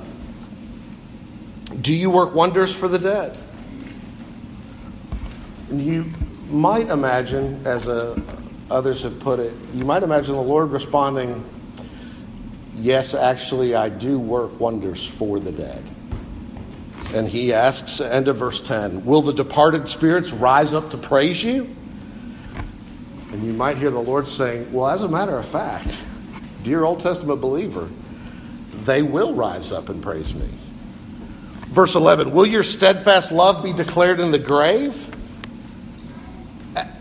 Do 1.81 1.93
you 1.93 2.11
work 2.11 2.35
wonders 2.35 2.75
for 2.75 2.89
the 2.89 2.99
dead? 2.99 3.37
And 5.71 5.85
you 5.85 6.13
might 6.55 6.89
imagine, 6.89 7.67
as 7.67 7.89
a, 7.89 8.21
others 8.71 9.03
have 9.03 9.19
put 9.21 9.41
it, 9.41 9.53
you 9.75 9.85
might 9.85 10.03
imagine 10.03 10.35
the 10.35 10.43
Lord 10.43 10.71
responding, 10.71 11.45
Yes, 12.77 13.15
actually, 13.15 13.75
I 13.75 13.89
do 13.89 14.19
work 14.19 14.59
wonders 14.59 15.07
for 15.07 15.39
the 15.39 15.53
dead. 15.53 15.83
And 17.15 17.29
he 17.29 17.53
asks, 17.53 18.01
end 18.01 18.27
of 18.27 18.37
verse 18.37 18.61
10, 18.61 19.05
Will 19.05 19.23
the 19.23 19.33
departed 19.33 19.89
spirits 19.89 20.33
rise 20.33 20.73
up 20.73 20.91
to 20.91 20.97
praise 20.97 21.43
you? 21.45 21.75
And 23.31 23.45
you 23.45 23.53
might 23.53 23.77
hear 23.77 23.91
the 23.91 24.01
Lord 24.01 24.27
saying, 24.27 24.73
Well, 24.73 24.89
as 24.89 25.03
a 25.03 25.09
matter 25.09 25.37
of 25.39 25.47
fact, 25.47 26.03
dear 26.63 26.85
Old 26.85 27.01
Testament 27.01 27.41
believer, 27.41 27.89
they 28.85 29.03
will 29.03 29.35
rise 29.35 29.71
up 29.71 29.89
and 29.89 30.03
praise 30.03 30.35
me. 30.35 30.49
Verse 31.69 31.95
11 31.95 32.33
Will 32.33 32.47
your 32.47 32.63
steadfast 32.63 33.33
love 33.33 33.63
be 33.63 33.73
declared 33.73 34.21
in 34.21 34.31
the 34.31 34.39
grave? 34.39 35.14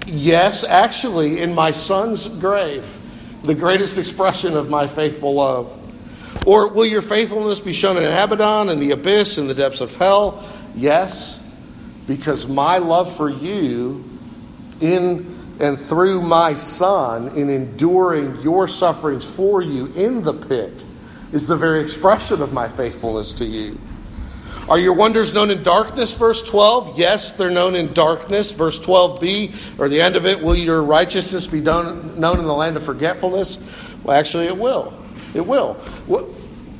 Yes, 0.05 0.63
actually, 0.63 1.41
in 1.41 1.53
my 1.55 1.71
son's 1.71 2.27
grave, 2.27 2.85
the 3.43 3.55
greatest 3.55 3.97
expression 3.97 4.55
of 4.55 4.69
my 4.69 4.87
faithful 4.87 5.35
love. 5.35 5.79
Or 6.45 6.67
will 6.67 6.85
your 6.85 7.01
faithfulness 7.01 7.59
be 7.59 7.73
shown 7.73 7.97
in 7.97 8.03
Abaddon, 8.03 8.69
in 8.69 8.79
the 8.79 8.91
abyss, 8.91 9.37
in 9.37 9.47
the 9.47 9.53
depths 9.53 9.81
of 9.81 9.95
hell? 9.95 10.47
Yes, 10.75 11.41
because 12.07 12.47
my 12.47 12.79
love 12.79 13.15
for 13.15 13.29
you 13.29 14.03
in 14.81 15.33
and 15.59 15.79
through 15.79 16.21
my 16.21 16.55
son 16.55 17.29
in 17.37 17.49
enduring 17.49 18.41
your 18.41 18.67
sufferings 18.67 19.29
for 19.29 19.61
you 19.61 19.85
in 19.95 20.23
the 20.23 20.33
pit 20.33 20.85
is 21.31 21.45
the 21.45 21.55
very 21.55 21.81
expression 21.81 22.41
of 22.41 22.51
my 22.51 22.67
faithfulness 22.67 23.33
to 23.33 23.45
you. 23.45 23.79
Are 24.69 24.79
your 24.79 24.93
wonders 24.93 25.33
known 25.33 25.51
in 25.51 25.61
darkness? 25.61 26.13
Verse 26.13 26.41
12. 26.41 26.97
Yes, 26.97 27.33
they're 27.33 27.51
known 27.51 27.75
in 27.75 27.93
darkness. 27.93 28.53
Verse 28.53 28.79
12b, 28.79 29.79
or 29.79 29.89
the 29.89 30.01
end 30.01 30.15
of 30.15 30.25
it, 30.25 30.41
will 30.41 30.55
your 30.55 30.81
righteousness 30.81 31.47
be 31.47 31.59
known, 31.59 32.19
known 32.19 32.39
in 32.39 32.45
the 32.45 32.53
land 32.53 32.77
of 32.77 32.83
forgetfulness? 32.83 33.59
Well, 34.03 34.17
actually, 34.17 34.47
it 34.47 34.57
will. 34.57 34.93
It 35.33 35.45
will. 35.45 35.73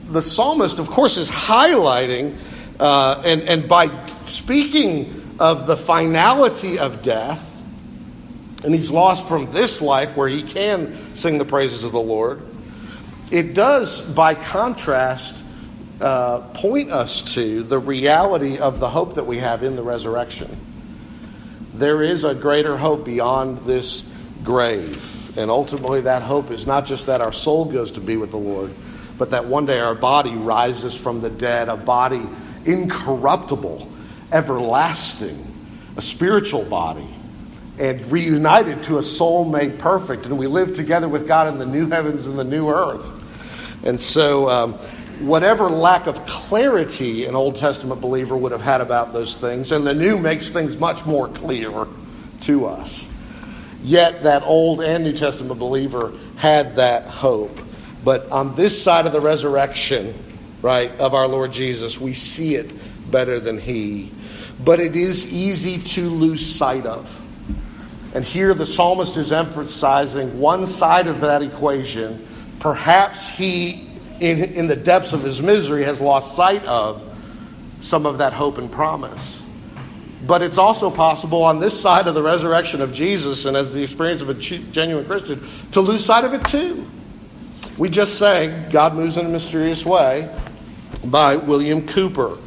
The 0.05 0.21
psalmist, 0.21 0.79
of 0.79 0.87
course, 0.87 1.17
is 1.17 1.29
highlighting, 1.29 2.37
uh, 2.79 3.21
and, 3.25 3.41
and 3.43 3.67
by 3.67 4.05
speaking 4.25 5.35
of 5.39 5.67
the 5.67 5.75
finality 5.75 6.79
of 6.79 7.01
death, 7.01 7.49
and 8.63 8.73
he's 8.73 8.91
lost 8.91 9.27
from 9.27 9.51
this 9.51 9.81
life 9.81 10.15
where 10.15 10.29
he 10.29 10.41
can 10.41 11.15
sing 11.15 11.37
the 11.37 11.45
praises 11.45 11.83
of 11.83 11.91
the 11.91 11.99
Lord, 11.99 12.41
it 13.29 13.53
does, 13.53 13.99
by 13.99 14.35
contrast, 14.35 15.42
uh, 16.01 16.39
point 16.53 16.91
us 16.91 17.33
to 17.35 17.63
the 17.63 17.79
reality 17.79 18.57
of 18.57 18.79
the 18.79 18.89
hope 18.89 19.15
that 19.15 19.25
we 19.25 19.39
have 19.39 19.63
in 19.63 19.75
the 19.75 19.83
resurrection. 19.83 20.57
There 21.73 22.01
is 22.01 22.23
a 22.23 22.35
greater 22.35 22.77
hope 22.77 23.05
beyond 23.05 23.65
this 23.65 24.03
grave. 24.43 25.37
And 25.37 25.49
ultimately, 25.49 26.01
that 26.01 26.21
hope 26.21 26.51
is 26.51 26.67
not 26.67 26.85
just 26.85 27.07
that 27.07 27.21
our 27.21 27.33
soul 27.33 27.65
goes 27.65 27.91
to 27.91 28.01
be 28.01 28.17
with 28.17 28.31
the 28.31 28.37
Lord, 28.37 28.73
but 29.17 29.31
that 29.31 29.45
one 29.45 29.65
day 29.65 29.79
our 29.79 29.95
body 29.95 30.35
rises 30.35 30.95
from 30.95 31.21
the 31.21 31.29
dead, 31.29 31.69
a 31.69 31.77
body 31.77 32.21
incorruptible, 32.65 33.89
everlasting, 34.31 35.47
a 35.97 36.01
spiritual 36.01 36.63
body, 36.65 37.07
and 37.79 38.11
reunited 38.11 38.83
to 38.83 38.99
a 38.99 39.03
soul 39.03 39.45
made 39.45 39.79
perfect. 39.79 40.27
And 40.27 40.37
we 40.37 40.47
live 40.47 40.73
together 40.73 41.09
with 41.09 41.27
God 41.27 41.47
in 41.47 41.57
the 41.57 41.65
new 41.65 41.89
heavens 41.89 42.27
and 42.27 42.37
the 42.37 42.43
new 42.43 42.69
earth. 42.69 43.19
And 43.83 43.99
so, 43.99 44.49
um, 44.49 44.79
whatever 45.19 45.69
lack 45.69 46.07
of 46.07 46.25
clarity 46.25 47.25
an 47.25 47.35
Old 47.35 47.55
Testament 47.55 48.01
believer 48.01 48.35
would 48.35 48.51
have 48.51 48.61
had 48.61 48.81
about 48.81 49.13
those 49.13 49.37
things, 49.37 49.71
and 49.71 49.85
the 49.85 49.93
New 49.93 50.17
makes 50.17 50.49
things 50.49 50.77
much 50.77 51.05
more 51.05 51.27
clear 51.29 51.87
to 52.41 52.65
us. 52.65 53.09
Yet 53.83 54.23
that 54.23 54.43
Old 54.43 54.81
and 54.81 55.03
New 55.03 55.13
Testament 55.13 55.59
believer 55.59 56.13
had 56.37 56.77
that 56.77 57.05
hope. 57.05 57.57
But 58.03 58.29
on 58.31 58.55
this 58.55 58.81
side 58.81 59.05
of 59.05 59.13
the 59.13 59.21
resurrection, 59.21 60.13
right, 60.61 60.91
of 60.99 61.13
our 61.13 61.27
Lord 61.27 61.51
Jesus, 61.51 61.99
we 61.99 62.13
see 62.13 62.55
it 62.55 62.73
better 63.11 63.39
than 63.39 63.59
he. 63.59 64.11
But 64.63 64.79
it 64.79 64.95
is 64.95 65.33
easy 65.33 65.77
to 65.79 66.09
lose 66.09 66.45
sight 66.45 66.85
of. 66.85 67.19
And 68.13 68.23
here 68.23 68.53
the 68.53 68.65
psalmist 68.65 69.17
is 69.17 69.31
emphasizing 69.31 70.39
one 70.39 70.65
side 70.65 71.07
of 71.07 71.21
that 71.21 71.41
equation. 71.41 72.25
Perhaps 72.59 73.27
he 73.27 73.89
in, 74.23 74.43
in 74.53 74.67
the 74.67 74.75
depths 74.75 75.13
of 75.13 75.21
his 75.21 75.41
misery, 75.41 75.83
has 75.83 75.99
lost 75.99 76.35
sight 76.35 76.63
of 76.65 77.03
some 77.81 78.05
of 78.05 78.19
that 78.19 78.31
hope 78.33 78.57
and 78.57 78.71
promise. 78.71 79.43
But 80.25 80.41
it's 80.41 80.57
also 80.57 80.89
possible 80.89 81.43
on 81.43 81.59
this 81.59 81.79
side 81.79 82.07
of 82.07 82.15
the 82.15 82.23
resurrection 82.23 82.81
of 82.81 82.93
Jesus 82.93 83.43
and 83.43 83.57
as 83.57 83.73
the 83.73 83.83
experience 83.83 84.21
of 84.21 84.29
a 84.29 84.33
genuine 84.33 85.05
Christian 85.05 85.45
to 85.73 85.81
lose 85.81 86.05
sight 86.05 86.23
of 86.23 86.33
it 86.33 86.45
too. 86.45 86.87
We 87.77 87.89
just 87.89 88.17
sang 88.17 88.69
God 88.69 88.95
Moves 88.95 89.17
in 89.17 89.25
a 89.25 89.29
Mysterious 89.29 89.85
Way 89.85 90.33
by 91.03 91.35
William 91.35 91.85
Cowper. 91.85 92.37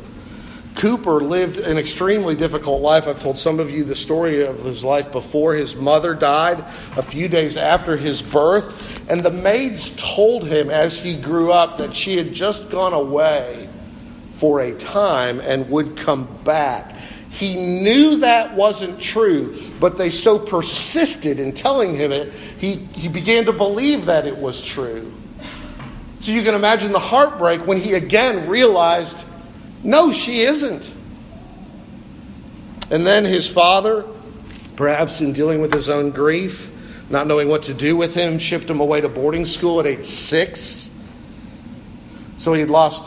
Cowper 0.77 1.23
lived 1.23 1.59
an 1.59 1.79
extremely 1.79 2.35
difficult 2.35 2.83
life. 2.83 3.09
I've 3.09 3.21
told 3.21 3.39
some 3.39 3.59
of 3.59 3.71
you 3.71 3.83
the 3.83 3.97
story 3.97 4.45
of 4.45 4.63
his 4.63 4.85
life 4.85 5.11
before 5.11 5.55
his 5.55 5.75
mother 5.75 6.15
died, 6.15 6.61
a 6.97 7.03
few 7.03 7.29
days 7.29 7.57
after 7.57 7.97
his 7.97 8.21
birth. 8.21 9.09
And 9.09 9.23
the 9.23 9.31
maids 9.31 9.95
told 9.97 10.47
him 10.47 10.69
as 10.69 11.01
he 11.01 11.17
grew 11.17 11.51
up 11.51 11.79
that 11.79 11.95
she 11.95 12.17
had 12.19 12.35
just 12.35 12.71
gone 12.71 12.93
away 12.93 13.69
for 14.35 14.61
a 14.61 14.75
time 14.75 15.41
and 15.41 15.69
would 15.71 15.97
come 15.97 16.29
back. 16.45 16.95
He 17.31 17.57
knew 17.57 18.19
that 18.19 18.55
wasn't 18.55 19.01
true, 19.01 19.59
but 19.81 19.97
they 19.97 20.11
so 20.11 20.39
persisted 20.39 21.41
in 21.41 21.53
telling 21.53 21.97
him 21.97 22.13
it, 22.13 22.33
he, 22.59 22.75
he 22.95 23.09
began 23.09 23.47
to 23.47 23.53
believe 23.53 24.07
that 24.07 24.27
it 24.27 24.37
was 24.37 24.63
true. 24.63 25.13
So 26.21 26.33
you 26.33 26.43
can 26.43 26.55
imagine 26.55 26.93
the 26.93 26.99
heartbreak 26.99 27.67
when 27.67 27.79
he 27.79 27.95
again 27.95 28.49
realized 28.49 29.23
no, 29.87 30.13
she 30.13 30.43
isn't. 30.43 30.93
And 32.91 33.07
then 33.07 33.25
his 33.25 33.49
father, 33.49 34.05
perhaps 34.77 35.21
in 35.21 35.33
dealing 35.33 35.61
with 35.61 35.73
his 35.73 35.89
own 35.89 36.11
grief, 36.11 36.71
not 37.09 37.27
knowing 37.27 37.49
what 37.49 37.63
to 37.65 37.75
do 37.75 37.97
with 37.97 38.15
him, 38.15 38.39
shipped 38.39 38.69
him 38.69 38.81
away 38.81 39.01
to 39.01 39.09
boarding 39.09 39.45
school 39.45 39.81
at 39.81 39.87
age 39.87 40.05
six. 40.05 40.91
So 42.39 42.53
he'd 42.53 42.67
lost 42.67 43.05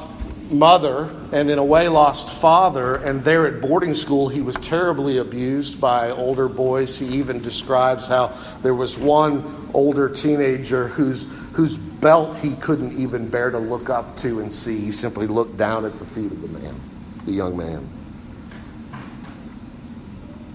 mother 0.50 1.14
and, 1.32 1.50
in 1.50 1.60
a 1.60 1.64
way, 1.64 1.88
lost 1.90 2.30
father. 2.30 2.96
And 2.96 3.24
there 3.24 3.46
at 3.46 3.62
boarding 3.62 3.94
school, 3.94 4.30
he 4.30 4.42
was 4.42 4.56
terribly 4.56 5.18
abused 5.18 5.80
by 5.80 6.12
older 6.12 6.48
boys. 6.48 6.98
He 6.98 7.08
even 7.20 7.42
describes 7.42 8.08
how 8.08 8.36
there 8.64 8.74
was 8.74 8.98
one 8.98 9.70
older 9.74 10.10
teenager 10.10 10.88
whose, 10.88 11.26
whose 11.60 11.78
belt 11.78 12.38
he 12.38 12.56
couldn't 12.56 12.98
even 12.98 13.28
bear 13.28 13.52
to 13.52 13.60
look 13.60 13.90
up 13.90 14.16
to 14.16 14.40
and 14.40 14.50
see. 14.50 14.80
He 14.80 14.94
simply 14.94 15.28
looked 15.28 15.58
down 15.58 15.84
at 15.84 16.00
the 16.00 16.06
feet 16.06 16.32
of 16.32 16.42
the 16.42 16.48
man, 16.48 16.80
the 17.26 17.34
young 17.34 17.58
man. 17.58 17.86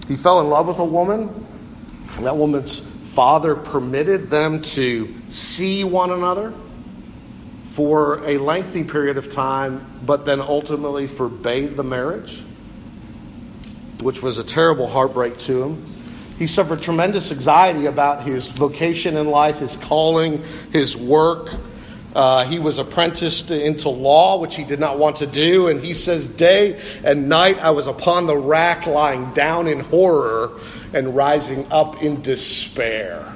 He 0.07 0.17
fell 0.17 0.39
in 0.39 0.49
love 0.49 0.65
with 0.65 0.79
a 0.79 0.83
woman. 0.83 1.45
And 2.17 2.25
that 2.25 2.35
woman's 2.35 2.79
father 2.79 3.55
permitted 3.55 4.31
them 4.31 4.63
to 4.63 5.13
see 5.29 5.83
one 5.83 6.09
another 6.09 6.51
for 7.65 8.27
a 8.27 8.39
lengthy 8.39 8.83
period 8.83 9.17
of 9.17 9.31
time, 9.31 9.85
but 10.07 10.25
then 10.25 10.41
ultimately 10.41 11.05
forbade 11.05 11.77
the 11.77 11.83
marriage, 11.83 12.41
which 14.01 14.23
was 14.23 14.39
a 14.39 14.43
terrible 14.43 14.87
heartbreak 14.87 15.37
to 15.37 15.65
him. 15.65 15.94
He 16.37 16.47
suffered 16.47 16.81
tremendous 16.81 17.31
anxiety 17.31 17.85
about 17.85 18.23
his 18.23 18.47
vocation 18.49 19.17
in 19.17 19.27
life, 19.27 19.59
his 19.59 19.75
calling, 19.77 20.43
his 20.71 20.97
work. 20.97 21.55
Uh, 22.13 22.45
he 22.45 22.59
was 22.59 22.77
apprenticed 22.77 23.51
into 23.51 23.89
law, 23.89 24.39
which 24.39 24.55
he 24.55 24.63
did 24.63 24.79
not 24.79 24.97
want 24.97 25.17
to 25.17 25.27
do. 25.27 25.67
And 25.67 25.81
he 25.81 25.93
says, 25.93 26.29
Day 26.29 26.81
and 27.03 27.27
night 27.29 27.59
I 27.59 27.71
was 27.71 27.87
upon 27.87 28.25
the 28.25 28.37
rack, 28.37 28.85
lying 28.85 29.31
down 29.33 29.67
in 29.67 29.79
horror 29.81 30.59
and 30.93 31.15
rising 31.15 31.71
up 31.71 32.01
in 32.01 32.21
despair. 32.21 33.33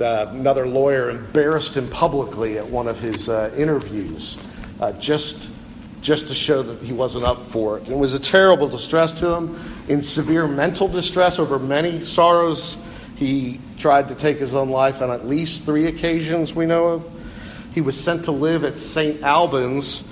Uh, 0.00 0.26
another 0.30 0.66
lawyer 0.66 1.10
embarrassed 1.10 1.76
him 1.76 1.88
publicly 1.90 2.58
at 2.58 2.66
one 2.66 2.88
of 2.88 2.98
his 3.00 3.28
uh, 3.28 3.52
interviews 3.56 4.38
uh, 4.80 4.92
just, 4.92 5.50
just 6.00 6.28
to 6.28 6.34
show 6.34 6.62
that 6.62 6.82
he 6.82 6.92
wasn't 6.92 7.24
up 7.24 7.42
for 7.42 7.78
it. 7.78 7.88
It 7.88 7.96
was 7.96 8.14
a 8.14 8.18
terrible 8.18 8.68
distress 8.68 9.12
to 9.14 9.34
him 9.34 9.58
in 9.88 10.02
severe 10.02 10.48
mental 10.48 10.88
distress 10.88 11.38
over 11.38 11.58
many 11.58 12.04
sorrows. 12.04 12.78
He 13.16 13.60
tried 13.78 14.08
to 14.08 14.14
take 14.14 14.38
his 14.38 14.54
own 14.54 14.70
life 14.70 15.02
on 15.02 15.10
at 15.10 15.26
least 15.26 15.64
three 15.64 15.86
occasions 15.86 16.54
we 16.54 16.66
know 16.66 16.86
of. 16.86 17.10
He 17.74 17.80
was 17.80 17.98
sent 17.98 18.24
to 18.24 18.32
live 18.32 18.64
at 18.64 18.78
St. 18.78 19.22
Albans, 19.22 20.04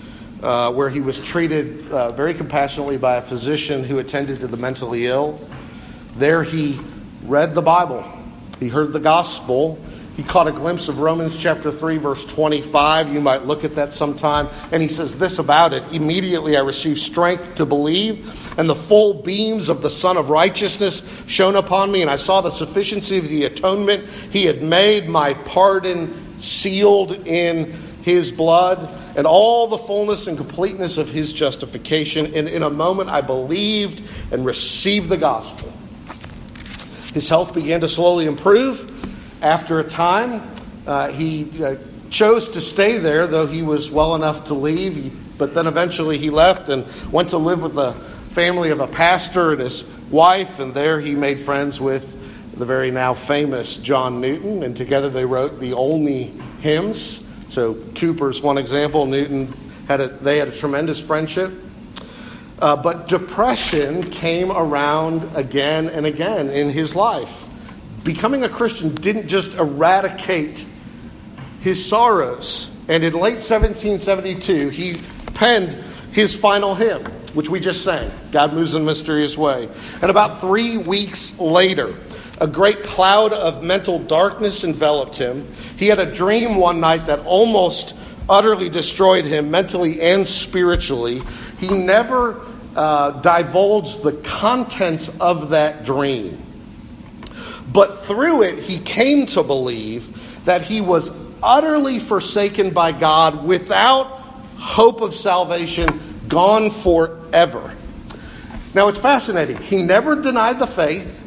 uh, 0.42 0.72
where 0.72 0.88
he 0.88 1.01
was 1.01 1.18
treated 1.20 1.90
uh, 1.90 2.12
very 2.12 2.35
compassionately 2.35 2.96
by 2.96 3.16
a 3.16 3.22
physician 3.22 3.83
who 3.83 3.98
attended 3.98 4.40
to 4.40 4.46
the 4.46 4.57
mentally 4.57 5.07
ill. 5.07 5.40
There 6.16 6.42
he 6.42 6.81
read 7.22 7.55
the 7.55 7.62
Bible, 7.62 8.05
he 8.61 8.68
heard 8.68 8.92
the 8.92 9.01
gospel, 9.01 9.79
He 10.18 10.24
caught 10.24 10.48
a 10.48 10.52
glimpse 10.52 10.88
of 10.88 10.98
Romans 10.98 11.38
chapter 11.38 11.70
3, 11.70 11.96
verse 11.98 12.24
25. 12.24 13.12
You 13.12 13.20
might 13.20 13.44
look 13.44 13.62
at 13.62 13.76
that 13.76 13.92
sometime. 13.92 14.48
And 14.72 14.83
he 14.83 14.88
says 14.88 15.16
this 15.16 15.38
about 15.38 15.72
it 15.72 15.85
Immediately 15.92 16.57
I 16.57 16.61
received 16.61 16.98
strength 16.98 17.54
to 17.54 17.64
believe, 17.64 18.28
and 18.59 18.68
the 18.68 18.74
full 18.74 19.14
beams 19.14 19.68
of 19.68 19.81
the 19.81 19.88
Sun 19.88 20.16
of 20.16 20.28
Righteousness 20.28 21.02
shone 21.28 21.54
upon 21.54 21.92
me, 21.92 22.02
and 22.02 22.11
I 22.11 22.16
saw 22.16 22.40
the 22.40 22.50
sufficiency 22.50 23.16
of 23.18 23.28
the 23.28 23.44
atonement 23.44 24.09
he 24.33 24.44
had 24.44 24.61
made, 24.61 25.09
my 25.09 25.35
pardon 25.35 26.40
sealed 26.40 27.12
in 27.28 27.70
his 28.02 28.33
blood, 28.33 28.92
and 29.16 29.24
all 29.24 29.68
the 29.68 29.78
fullness 29.78 30.26
and 30.26 30.37
completeness 30.37 30.98
of 30.98 31.09
his 31.09 31.33
justification. 31.33 32.35
And 32.35 32.48
in 32.48 32.64
a 32.64 32.70
moment 32.70 33.09
I 33.09 33.20
believed 33.20 34.02
and 34.33 34.44
received 34.44 35.11
the 35.11 35.16
gospel. 35.16 35.72
His 37.14 37.28
health 37.28 37.54
began 37.54 37.81
to 37.83 37.88
slowly 37.88 38.26
improve. 38.26 38.97
After 39.42 39.79
a 39.79 39.85
time, 39.85 40.42
uh, 40.85 41.09
he 41.12 41.62
uh, 41.62 41.77
chose 42.11 42.48
to 42.51 42.61
stay 42.61 42.98
there, 42.98 43.29
though 43.29 43.46
he 43.46 43.62
was 43.62 43.88
well 43.88 44.16
enough 44.16 44.46
to 44.46 44.55
leave. 44.55 44.96
He, 44.96 45.12
but 45.37 45.55
then 45.55 45.68
eventually 45.68 46.18
he 46.18 46.31
left 46.31 46.68
and 46.68 46.85
went 47.12 47.29
to 47.31 47.38
live 47.38 47.62
with 47.62 47.74
the 47.74 47.92
family 48.33 48.70
of 48.70 48.81
a 48.81 48.88
pastor 48.88 49.53
and 49.53 49.61
his 49.61 49.85
wife, 50.11 50.59
and 50.59 50.74
there 50.74 51.01
he 51.01 51.14
made 51.14 51.38
friends 51.38 51.81
with 51.81 52.16
the 52.59 52.66
very 52.66 52.90
now 52.90 53.14
famous 53.14 53.77
John 53.77 54.20
Newton, 54.20 54.64
and 54.64 54.77
together 54.77 55.09
they 55.09 55.24
wrote 55.24 55.61
the 55.61 55.72
Olney 55.72 56.35
hymns. 56.61 57.24
So 57.48 57.74
Cowper's 57.94 58.42
one 58.42 58.59
example. 58.59 59.07
Newton 59.07 59.55
had 59.87 60.01
a, 60.01 60.09
they 60.09 60.38
had 60.38 60.48
a 60.48 60.53
tremendous 60.53 61.01
friendship. 61.01 61.53
Uh, 62.59 62.74
but 62.74 63.07
depression 63.07 64.03
came 64.03 64.51
around 64.51 65.22
again 65.37 65.88
and 65.88 66.07
again 66.07 66.51
in 66.51 66.70
his 66.70 66.96
life 66.96 67.47
becoming 68.04 68.44
a 68.44 68.48
Christian 68.48 68.94
didn't 68.94 69.28
just 69.28 69.54
eradicate 69.54 70.66
his 71.61 71.84
sorrows. 71.84 72.70
And 72.88 73.04
in 73.04 73.12
late 73.12 73.40
1772, 73.42 74.70
he 74.70 74.96
penned 75.34 75.84
his 76.12 76.34
final 76.34 76.74
hymn, 76.74 77.04
which 77.34 77.48
we 77.48 77.61
just 77.61 77.84
sang 77.84 78.11
God 78.32 78.54
Moves 78.54 78.74
in 78.74 78.82
a 78.82 78.84
Mysterious 78.84 79.37
Way. 79.37 79.68
And 80.00 80.11
about 80.11 80.40
three 80.40 80.78
weeks 80.78 81.38
later, 81.38 81.94
a 82.40 82.46
great 82.46 82.82
cloud 82.82 83.32
of 83.32 83.62
mental 83.62 83.98
darkness 83.98 84.64
enveloped 84.64 85.16
him. 85.16 85.48
He 85.76 85.88
had 85.88 85.98
a 85.98 86.12
dream 86.12 86.56
one 86.56 86.80
night 86.80 87.06
that 87.06 87.20
almost 87.20 87.94
utterly 88.28 88.68
destroyed 88.68 89.24
him 89.24 89.50
mentally 89.50 90.00
and 90.00 90.26
spiritually. 90.26 91.22
He 91.58 91.68
never 91.68 92.40
uh, 92.76 93.20
divulged 93.20 94.02
the 94.02 94.12
contents 94.12 95.18
of 95.20 95.50
that 95.50 95.84
dream. 95.84 96.44
But 97.72 97.98
through 97.98 98.42
it, 98.42 98.59
he 98.59 98.78
came 98.78 99.26
to 99.26 99.42
believe 99.42 100.44
that 100.44 100.62
he 100.62 100.81
was 100.81 101.12
utterly 101.42 101.98
forsaken 101.98 102.70
by 102.70 102.92
God 102.92 103.44
without 103.44 104.07
hope 104.57 105.00
of 105.02 105.14
salvation, 105.14 106.24
gone 106.28 106.70
forever. 106.70 107.74
Now 108.74 108.88
it's 108.88 108.98
fascinating. 108.98 109.57
He 109.59 109.83
never 109.83 110.20
denied 110.20 110.59
the 110.59 110.66
faith. 110.66 111.22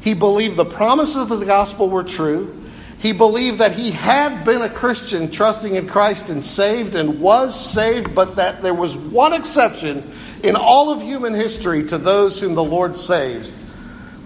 He 0.00 0.14
believed 0.14 0.56
the 0.56 0.64
promises 0.64 1.30
of 1.30 1.40
the 1.40 1.46
gospel 1.46 1.88
were 1.88 2.04
true. 2.04 2.54
He 3.00 3.12
believed 3.12 3.58
that 3.58 3.72
he 3.72 3.90
had 3.90 4.44
been 4.44 4.62
a 4.62 4.68
Christian, 4.68 5.30
trusting 5.30 5.74
in 5.74 5.86
Christ 5.86 6.30
and 6.30 6.42
saved 6.42 6.94
and 6.94 7.20
was 7.20 7.58
saved, 7.58 8.14
but 8.14 8.36
that 8.36 8.62
there 8.62 8.74
was 8.74 8.96
one 8.96 9.32
exception 9.32 10.12
in 10.42 10.56
all 10.56 10.90
of 10.90 11.00
human 11.00 11.34
history 11.34 11.84
to 11.86 11.98
those 11.98 12.40
whom 12.40 12.54
the 12.54 12.64
Lord 12.64 12.96
saves 12.96 13.54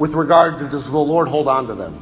with 0.02 0.14
regard 0.14 0.58
to 0.58 0.66
does 0.66 0.90
the 0.90 0.98
Lord 0.98 1.28
hold 1.28 1.46
on 1.46 1.68
to 1.68 1.76
them. 1.76 1.96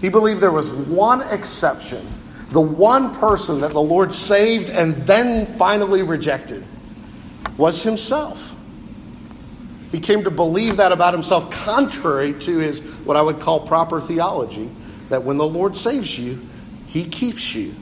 He 0.00 0.08
believed 0.08 0.40
there 0.40 0.52
was 0.52 0.70
one 0.70 1.20
exception, 1.22 2.06
the 2.50 2.60
one 2.60 3.12
person 3.12 3.60
that 3.62 3.72
the 3.72 3.82
Lord 3.82 4.14
saved 4.14 4.70
and 4.70 4.94
then 4.98 5.46
finally 5.58 6.04
rejected 6.04 6.64
was 7.56 7.82
himself. 7.82 8.54
He 9.90 9.98
came 9.98 10.22
to 10.22 10.30
believe 10.30 10.76
that 10.76 10.92
about 10.92 11.12
himself, 11.12 11.50
contrary 11.50 12.34
to 12.34 12.58
his 12.58 12.78
what 13.02 13.16
I 13.16 13.22
would 13.22 13.40
call 13.40 13.66
proper 13.66 14.00
theology 14.00 14.70
that 15.08 15.24
when 15.24 15.38
the 15.38 15.44
Lord 15.44 15.76
saves 15.76 16.16
you, 16.16 16.38
he 16.86 17.04
keeps 17.04 17.52
you. 17.52 17.74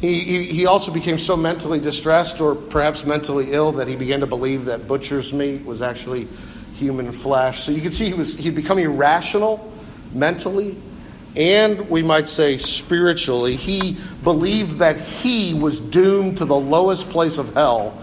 He, 0.00 0.20
he, 0.20 0.44
he, 0.44 0.66
also 0.66 0.90
became 0.90 1.18
so 1.18 1.36
mentally 1.36 1.80
distressed 1.80 2.40
or 2.40 2.54
perhaps 2.54 3.04
mentally 3.04 3.52
ill 3.52 3.72
that 3.72 3.88
he 3.88 3.94
began 3.94 4.20
to 4.20 4.26
believe 4.26 4.64
that 4.64 4.88
butcher's 4.88 5.34
meat 5.34 5.66
was 5.66 5.82
actually 5.82 6.28
human 6.74 7.12
flesh. 7.12 7.60
So 7.60 7.72
you 7.72 7.80
can 7.80 7.92
see 7.92 8.06
he 8.06 8.14
was 8.14 8.34
he'd 8.34 8.54
become 8.54 8.78
irrational 8.78 9.72
mentally 10.12 10.76
and 11.34 11.88
we 11.88 12.02
might 12.02 12.28
say 12.28 12.58
spiritually. 12.58 13.56
He 13.56 13.96
believed 14.22 14.78
that 14.78 14.98
he 14.98 15.54
was 15.54 15.80
doomed 15.80 16.38
to 16.38 16.44
the 16.44 16.58
lowest 16.58 17.08
place 17.08 17.38
of 17.38 17.54
hell 17.54 17.96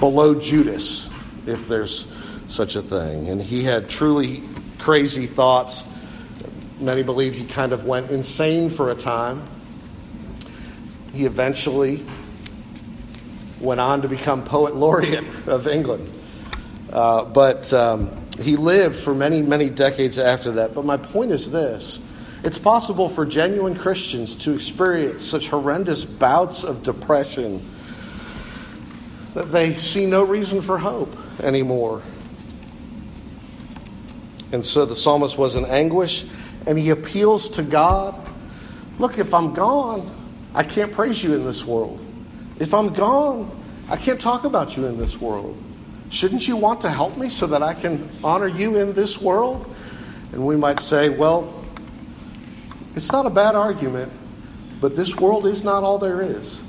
below 0.00 0.34
Judas, 0.34 1.10
if 1.46 1.68
there's 1.68 2.06
such 2.48 2.76
a 2.76 2.82
thing. 2.82 3.28
And 3.28 3.40
he 3.40 3.62
had 3.62 3.90
truly 3.90 4.42
crazy 4.78 5.26
thoughts. 5.26 5.84
Many 6.80 7.02
believe 7.02 7.34
he 7.34 7.44
kind 7.44 7.72
of 7.72 7.84
went 7.84 8.10
insane 8.10 8.70
for 8.70 8.90
a 8.90 8.94
time. 8.94 9.42
He 11.12 11.26
eventually 11.26 12.04
went 13.60 13.80
on 13.80 14.02
to 14.02 14.08
become 14.08 14.42
poet 14.42 14.74
laureate 14.74 15.24
of 15.46 15.68
England. 15.68 16.10
Uh, 16.92 17.24
but 17.24 17.72
um, 17.72 18.26
he 18.40 18.56
lived 18.56 18.98
for 18.98 19.14
many, 19.14 19.42
many 19.42 19.70
decades 19.70 20.18
after 20.18 20.52
that. 20.52 20.74
But 20.74 20.84
my 20.84 20.96
point 20.96 21.32
is 21.32 21.50
this 21.50 22.00
it's 22.42 22.58
possible 22.58 23.08
for 23.08 23.24
genuine 23.24 23.74
Christians 23.74 24.36
to 24.36 24.52
experience 24.52 25.24
such 25.24 25.48
horrendous 25.48 26.04
bouts 26.04 26.64
of 26.64 26.82
depression 26.82 27.68
that 29.34 29.50
they 29.50 29.74
see 29.74 30.06
no 30.06 30.22
reason 30.22 30.60
for 30.60 30.78
hope 30.78 31.16
anymore. 31.40 32.02
And 34.52 34.64
so 34.64 34.84
the 34.84 34.94
psalmist 34.94 35.36
was 35.36 35.56
in 35.56 35.64
anguish 35.64 36.24
and 36.66 36.78
he 36.78 36.90
appeals 36.90 37.50
to 37.50 37.62
God 37.62 38.24
Look, 38.98 39.18
if 39.18 39.34
I'm 39.34 39.54
gone, 39.54 40.10
I 40.54 40.62
can't 40.62 40.92
praise 40.92 41.22
you 41.22 41.34
in 41.34 41.44
this 41.44 41.64
world. 41.64 42.04
If 42.58 42.72
I'm 42.72 42.92
gone, 42.92 43.50
I 43.88 43.96
can't 43.96 44.20
talk 44.20 44.44
about 44.44 44.76
you 44.76 44.86
in 44.86 44.98
this 44.98 45.20
world. 45.20 45.60
Shouldn't 46.14 46.46
you 46.46 46.54
want 46.54 46.80
to 46.82 46.90
help 46.90 47.16
me 47.16 47.28
so 47.28 47.44
that 47.48 47.60
I 47.60 47.74
can 47.74 48.08
honor 48.22 48.46
you 48.46 48.76
in 48.78 48.92
this 48.92 49.20
world? 49.20 49.74
And 50.30 50.46
we 50.46 50.54
might 50.54 50.78
say, 50.78 51.08
well, 51.08 51.64
it's 52.94 53.10
not 53.10 53.26
a 53.26 53.30
bad 53.30 53.56
argument, 53.56 54.12
but 54.80 54.94
this 54.94 55.16
world 55.16 55.44
is 55.44 55.64
not 55.64 55.82
all 55.82 55.98
there 55.98 56.20
is. 56.20 56.62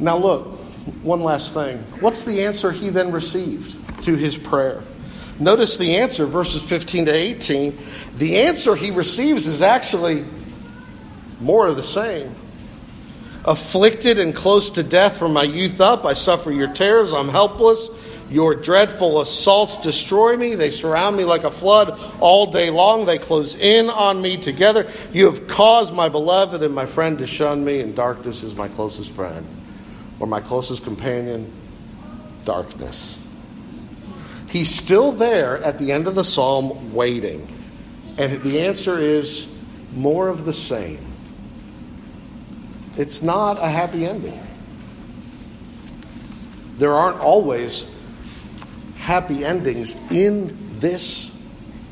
Now, 0.00 0.16
look, 0.16 0.58
one 1.02 1.22
last 1.22 1.52
thing. 1.52 1.76
What's 2.00 2.24
the 2.24 2.42
answer 2.42 2.72
he 2.72 2.88
then 2.88 3.12
received 3.12 3.76
to 4.04 4.14
his 4.14 4.38
prayer? 4.38 4.82
Notice 5.38 5.76
the 5.76 5.96
answer, 5.96 6.24
verses 6.24 6.62
15 6.62 7.04
to 7.04 7.12
18. 7.12 7.78
The 8.16 8.40
answer 8.40 8.74
he 8.74 8.90
receives 8.90 9.46
is 9.46 9.60
actually 9.60 10.24
more 11.40 11.66
of 11.66 11.76
the 11.76 11.82
same. 11.82 12.34
Afflicted 13.44 14.18
and 14.18 14.34
close 14.34 14.70
to 14.70 14.82
death 14.82 15.18
from 15.18 15.34
my 15.34 15.42
youth 15.42 15.82
up, 15.82 16.06
I 16.06 16.14
suffer 16.14 16.50
your 16.50 16.72
terrors, 16.72 17.12
I'm 17.12 17.28
helpless. 17.28 17.90
Your 18.30 18.54
dreadful 18.54 19.20
assaults 19.20 19.76
destroy 19.78 20.36
me. 20.36 20.54
They 20.54 20.70
surround 20.70 21.16
me 21.16 21.24
like 21.24 21.44
a 21.44 21.50
flood 21.50 21.98
all 22.20 22.50
day 22.50 22.70
long. 22.70 23.04
They 23.04 23.18
close 23.18 23.54
in 23.54 23.90
on 23.90 24.20
me 24.22 24.36
together. 24.38 24.90
You 25.12 25.26
have 25.26 25.46
caused 25.46 25.94
my 25.94 26.08
beloved 26.08 26.62
and 26.62 26.74
my 26.74 26.86
friend 26.86 27.18
to 27.18 27.26
shun 27.26 27.64
me, 27.64 27.80
and 27.80 27.94
darkness 27.94 28.42
is 28.42 28.54
my 28.54 28.68
closest 28.68 29.10
friend, 29.12 29.46
or 30.18 30.26
my 30.26 30.40
closest 30.40 30.84
companion, 30.84 31.52
darkness. 32.44 33.18
He's 34.48 34.74
still 34.74 35.12
there 35.12 35.58
at 35.62 35.78
the 35.78 35.92
end 35.92 36.06
of 36.06 36.14
the 36.14 36.24
psalm 36.24 36.94
waiting. 36.94 37.46
And 38.16 38.40
the 38.42 38.60
answer 38.60 38.98
is 38.98 39.48
more 39.92 40.28
of 40.28 40.44
the 40.44 40.52
same. 40.52 41.04
It's 42.96 43.22
not 43.22 43.58
a 43.58 43.68
happy 43.68 44.06
ending. 44.06 44.40
There 46.78 46.92
aren't 46.92 47.18
always 47.18 47.92
happy 49.04 49.44
endings 49.44 49.94
in 50.10 50.80
this 50.80 51.30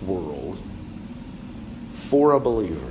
world 0.07 0.59
for 1.93 2.33
a 2.33 2.41
believer. 2.41 2.91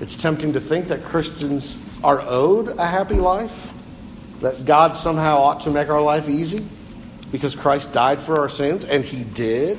It's 0.00 0.16
tempting 0.16 0.54
to 0.54 0.60
think 0.60 0.88
that 0.88 1.04
Christians 1.04 1.78
are 2.02 2.20
owed 2.26 2.66
a 2.66 2.84
happy 2.84 3.14
life, 3.14 3.72
that 4.40 4.64
God 4.64 4.92
somehow 4.92 5.38
ought 5.38 5.60
to 5.60 5.70
make 5.70 5.88
our 5.88 6.02
life 6.02 6.28
easy 6.28 6.66
because 7.30 7.54
Christ 7.54 7.92
died 7.92 8.20
for 8.20 8.40
our 8.40 8.48
sins, 8.48 8.84
and 8.84 9.04
He 9.04 9.22
did. 9.22 9.78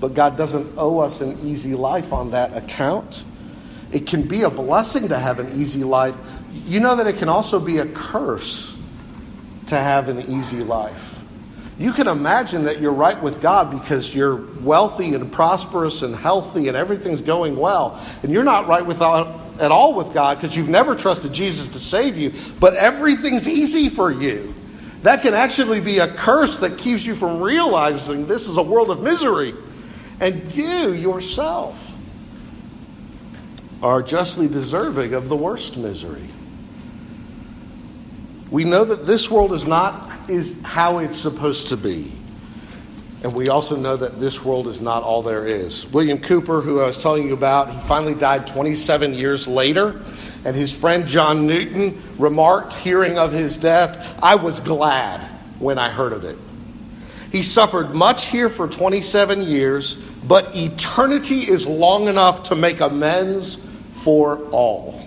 But 0.00 0.14
God 0.14 0.36
doesn't 0.36 0.76
owe 0.76 0.98
us 0.98 1.20
an 1.20 1.38
easy 1.46 1.76
life 1.76 2.12
on 2.12 2.32
that 2.32 2.56
account. 2.56 3.22
It 3.92 4.08
can 4.08 4.26
be 4.26 4.42
a 4.42 4.50
blessing 4.50 5.06
to 5.10 5.16
have 5.16 5.38
an 5.38 5.60
easy 5.60 5.84
life. 5.84 6.16
You 6.50 6.80
know 6.80 6.96
that 6.96 7.06
it 7.06 7.18
can 7.18 7.28
also 7.28 7.60
be 7.60 7.78
a 7.78 7.86
curse 7.86 8.76
to 9.68 9.76
have 9.76 10.08
an 10.08 10.22
easy 10.22 10.64
life. 10.64 11.21
You 11.78 11.92
can 11.92 12.06
imagine 12.06 12.64
that 12.64 12.80
you're 12.80 12.92
right 12.92 13.20
with 13.20 13.40
God 13.40 13.70
because 13.70 14.14
you're 14.14 14.36
wealthy 14.60 15.14
and 15.14 15.32
prosperous 15.32 16.02
and 16.02 16.14
healthy 16.14 16.68
and 16.68 16.76
everything's 16.76 17.22
going 17.22 17.56
well. 17.56 18.00
And 18.22 18.30
you're 18.30 18.44
not 18.44 18.68
right 18.68 18.84
with 18.84 19.00
at 19.00 19.70
all 19.70 19.94
with 19.94 20.12
God 20.12 20.38
because 20.38 20.56
you've 20.56 20.68
never 20.68 20.94
trusted 20.94 21.32
Jesus 21.32 21.68
to 21.68 21.78
save 21.78 22.16
you, 22.18 22.32
but 22.60 22.74
everything's 22.74 23.48
easy 23.48 23.88
for 23.88 24.10
you. 24.10 24.54
That 25.02 25.22
can 25.22 25.34
actually 25.34 25.80
be 25.80 25.98
a 25.98 26.08
curse 26.08 26.58
that 26.58 26.78
keeps 26.78 27.04
you 27.04 27.14
from 27.14 27.40
realizing 27.40 28.26
this 28.26 28.48
is 28.48 28.56
a 28.56 28.62
world 28.62 28.90
of 28.90 29.02
misery. 29.02 29.54
And 30.20 30.54
you 30.54 30.92
yourself 30.92 31.96
are 33.82 34.02
justly 34.02 34.46
deserving 34.46 35.14
of 35.14 35.28
the 35.28 35.36
worst 35.36 35.76
misery. 35.76 36.28
We 38.50 38.64
know 38.64 38.84
that 38.84 39.06
this 39.06 39.30
world 39.30 39.52
is 39.52 39.66
not 39.66 40.11
is 40.30 40.60
how 40.62 40.98
it's 40.98 41.18
supposed 41.18 41.68
to 41.68 41.76
be. 41.76 42.12
And 43.22 43.34
we 43.34 43.48
also 43.48 43.76
know 43.76 43.96
that 43.96 44.18
this 44.18 44.44
world 44.44 44.66
is 44.66 44.80
not 44.80 45.02
all 45.02 45.22
there 45.22 45.46
is. 45.46 45.86
William 45.92 46.18
Cowper, 46.18 46.60
who 46.60 46.80
I 46.80 46.86
was 46.86 47.00
telling 47.00 47.26
you 47.26 47.34
about, 47.34 47.72
he 47.72 47.80
finally 47.82 48.14
died 48.14 48.46
27 48.48 49.14
years 49.14 49.46
later. 49.46 50.02
And 50.44 50.56
his 50.56 50.72
friend 50.72 51.06
John 51.06 51.46
Newton 51.46 52.02
remarked, 52.18 52.74
hearing 52.74 53.18
of 53.18 53.32
his 53.32 53.56
death, 53.56 54.18
I 54.22 54.34
was 54.34 54.58
glad 54.58 55.22
when 55.60 55.78
I 55.78 55.88
heard 55.88 56.12
of 56.12 56.24
it. 56.24 56.36
He 57.30 57.42
suffered 57.42 57.94
much 57.94 58.26
here 58.26 58.48
for 58.48 58.66
27 58.66 59.42
years, 59.42 59.94
but 60.24 60.54
eternity 60.56 61.48
is 61.48 61.66
long 61.66 62.08
enough 62.08 62.42
to 62.44 62.56
make 62.56 62.80
amends 62.80 63.64
for 63.94 64.38
all. 64.50 65.01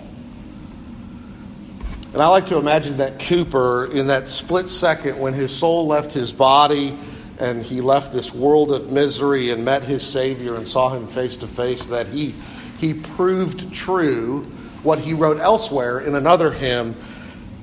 And 2.16 2.22
I 2.22 2.28
like 2.28 2.46
to 2.46 2.56
imagine 2.56 2.96
that 2.96 3.18
Cowper, 3.18 3.92
in 3.92 4.06
that 4.06 4.26
split 4.26 4.70
second 4.70 5.18
when 5.18 5.34
his 5.34 5.54
soul 5.54 5.86
left 5.86 6.12
his 6.12 6.32
body 6.32 6.98
and 7.38 7.62
he 7.62 7.82
left 7.82 8.10
this 8.10 8.32
world 8.32 8.72
of 8.72 8.90
misery 8.90 9.50
and 9.50 9.66
met 9.66 9.84
his 9.84 10.02
Savior 10.02 10.54
and 10.54 10.66
saw 10.66 10.88
him 10.88 11.08
face 11.08 11.36
to 11.36 11.46
face, 11.46 11.84
that 11.84 12.06
he, 12.06 12.34
he 12.78 12.94
proved 12.94 13.70
true 13.70 14.44
what 14.82 14.98
he 14.98 15.12
wrote 15.12 15.40
elsewhere 15.40 16.00
in 16.00 16.14
another 16.14 16.50
hymn, 16.50 16.96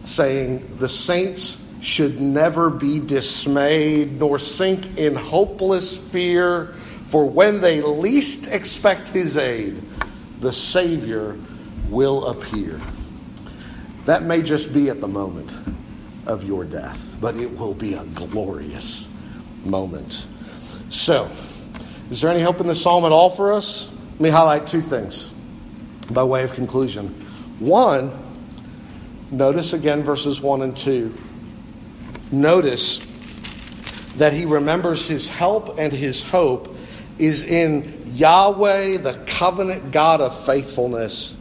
saying, 0.04 0.78
The 0.78 0.88
saints 0.88 1.66
should 1.82 2.22
never 2.22 2.70
be 2.70 3.00
dismayed 3.00 4.20
nor 4.20 4.38
sink 4.38 5.00
in 5.00 5.16
hopeless 5.16 5.98
fear, 5.98 6.76
for 7.08 7.28
when 7.28 7.60
they 7.60 7.82
least 7.82 8.50
expect 8.50 9.08
his 9.08 9.36
aid, 9.36 9.82
the 10.42 10.54
Savior 10.54 11.36
will 11.90 12.28
appear. 12.28 12.80
That 14.06 14.24
may 14.24 14.42
just 14.42 14.74
be 14.74 14.90
at 14.90 15.00
the 15.00 15.08
moment 15.08 15.56
of 16.26 16.44
your 16.44 16.64
death, 16.64 17.00
but 17.22 17.36
it 17.36 17.58
will 17.58 17.74
be 17.74 17.94
a 17.94 18.04
glorious 18.06 19.08
moment. 19.64 20.28
So, 20.90 21.30
is 22.12 22.22
there 22.22 22.30
any 22.30 22.42
hope 22.42 22.60
in 22.60 22.68
the 22.68 22.76
psalm 22.76 23.06
at 23.06 23.12
all 23.12 23.30
for 23.30 23.54
us? 23.54 23.90
Let 24.14 24.22
me 24.22 24.30
highlight 24.30 24.68
two 24.68 24.82
things 24.82 25.32
by 26.12 26.24
way 26.24 26.44
of 26.44 26.54
conclusion. 26.54 27.08
One, 27.60 28.12
notice 29.32 29.74
again 29.74 30.04
verses 30.04 30.42
1 30.42 30.62
and 30.62 30.76
2. 30.76 31.18
Notice 32.32 33.06
that 34.18 34.34
he 34.34 34.46
remembers 34.46 35.08
his 35.08 35.28
help 35.28 35.80
and 35.80 35.94
his 35.94 36.22
hope 36.22 36.76
is 37.18 37.44
in 37.44 38.12
Yahweh, 38.14 38.98
the 38.98 39.14
covenant 39.26 39.92
God 39.92 40.20
of 40.22 40.46
faithfulness 40.46 41.38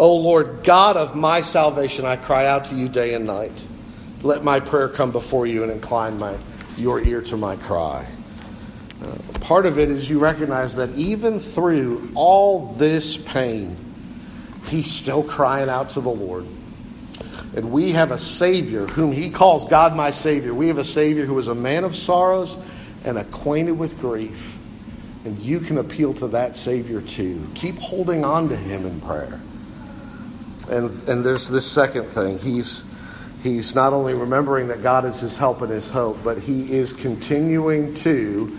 O 0.00 0.16
Lord, 0.16 0.64
God 0.64 0.96
of 0.96 1.14
my 1.14 1.42
salvation, 1.42 2.06
I 2.06 2.16
cry 2.16 2.46
out 2.46 2.64
to 2.64 2.74
you 2.74 2.88
day 2.88 3.12
and 3.12 3.26
night. 3.26 3.66
Let 4.22 4.42
my 4.42 4.58
prayer 4.58 4.88
come 4.88 5.12
before 5.12 5.46
you 5.46 5.62
and 5.62 5.70
incline 5.70 6.16
my, 6.16 6.38
your 6.78 7.02
ear 7.04 7.20
to 7.20 7.36
my 7.36 7.56
cry. 7.56 8.06
Uh, 9.02 9.38
part 9.40 9.66
of 9.66 9.78
it 9.78 9.90
is 9.90 10.08
you 10.08 10.18
recognize 10.18 10.74
that 10.76 10.88
even 10.96 11.38
through 11.38 12.10
all 12.14 12.72
this 12.78 13.18
pain, 13.18 13.76
he's 14.70 14.90
still 14.90 15.22
crying 15.22 15.68
out 15.68 15.90
to 15.90 16.00
the 16.00 16.08
Lord. 16.08 16.46
And 17.54 17.70
we 17.70 17.92
have 17.92 18.10
a 18.10 18.18
Savior 18.18 18.86
whom 18.86 19.12
he 19.12 19.28
calls 19.28 19.66
God 19.66 19.94
my 19.94 20.12
Savior. 20.12 20.54
We 20.54 20.68
have 20.68 20.78
a 20.78 20.84
Savior 20.84 21.26
who 21.26 21.38
is 21.38 21.48
a 21.48 21.54
man 21.54 21.84
of 21.84 21.94
sorrows 21.94 22.56
and 23.04 23.18
acquainted 23.18 23.72
with 23.72 24.00
grief. 24.00 24.56
And 25.26 25.38
you 25.40 25.60
can 25.60 25.76
appeal 25.76 26.14
to 26.14 26.28
that 26.28 26.56
Savior 26.56 27.02
too. 27.02 27.46
Keep 27.54 27.78
holding 27.80 28.24
on 28.24 28.48
to 28.48 28.56
him 28.56 28.86
in 28.86 28.98
prayer. 29.02 29.38
And, 30.70 31.08
and 31.08 31.24
there's 31.24 31.48
this 31.48 31.70
second 31.70 32.06
thing. 32.06 32.38
He's, 32.38 32.84
he's 33.42 33.74
not 33.74 33.92
only 33.92 34.14
remembering 34.14 34.68
that 34.68 34.82
God 34.82 35.04
is 35.04 35.20
his 35.20 35.36
help 35.36 35.62
and 35.62 35.70
his 35.70 35.90
hope, 35.90 36.22
but 36.22 36.38
he 36.38 36.72
is 36.72 36.92
continuing 36.92 37.92
to 37.94 38.56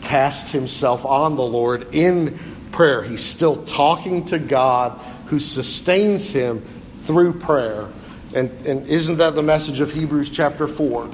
cast 0.00 0.52
himself 0.52 1.04
on 1.04 1.36
the 1.36 1.42
Lord 1.42 1.92
in 1.92 2.38
prayer. 2.70 3.02
He's 3.02 3.24
still 3.24 3.64
talking 3.64 4.24
to 4.26 4.38
God 4.38 5.00
who 5.26 5.40
sustains 5.40 6.30
him 6.30 6.64
through 7.02 7.40
prayer. 7.40 7.88
And, 8.34 8.50
and 8.66 8.86
isn't 8.88 9.16
that 9.16 9.34
the 9.34 9.42
message 9.42 9.80
of 9.80 9.92
Hebrews 9.92 10.30
chapter 10.30 10.68
4? 10.68 11.10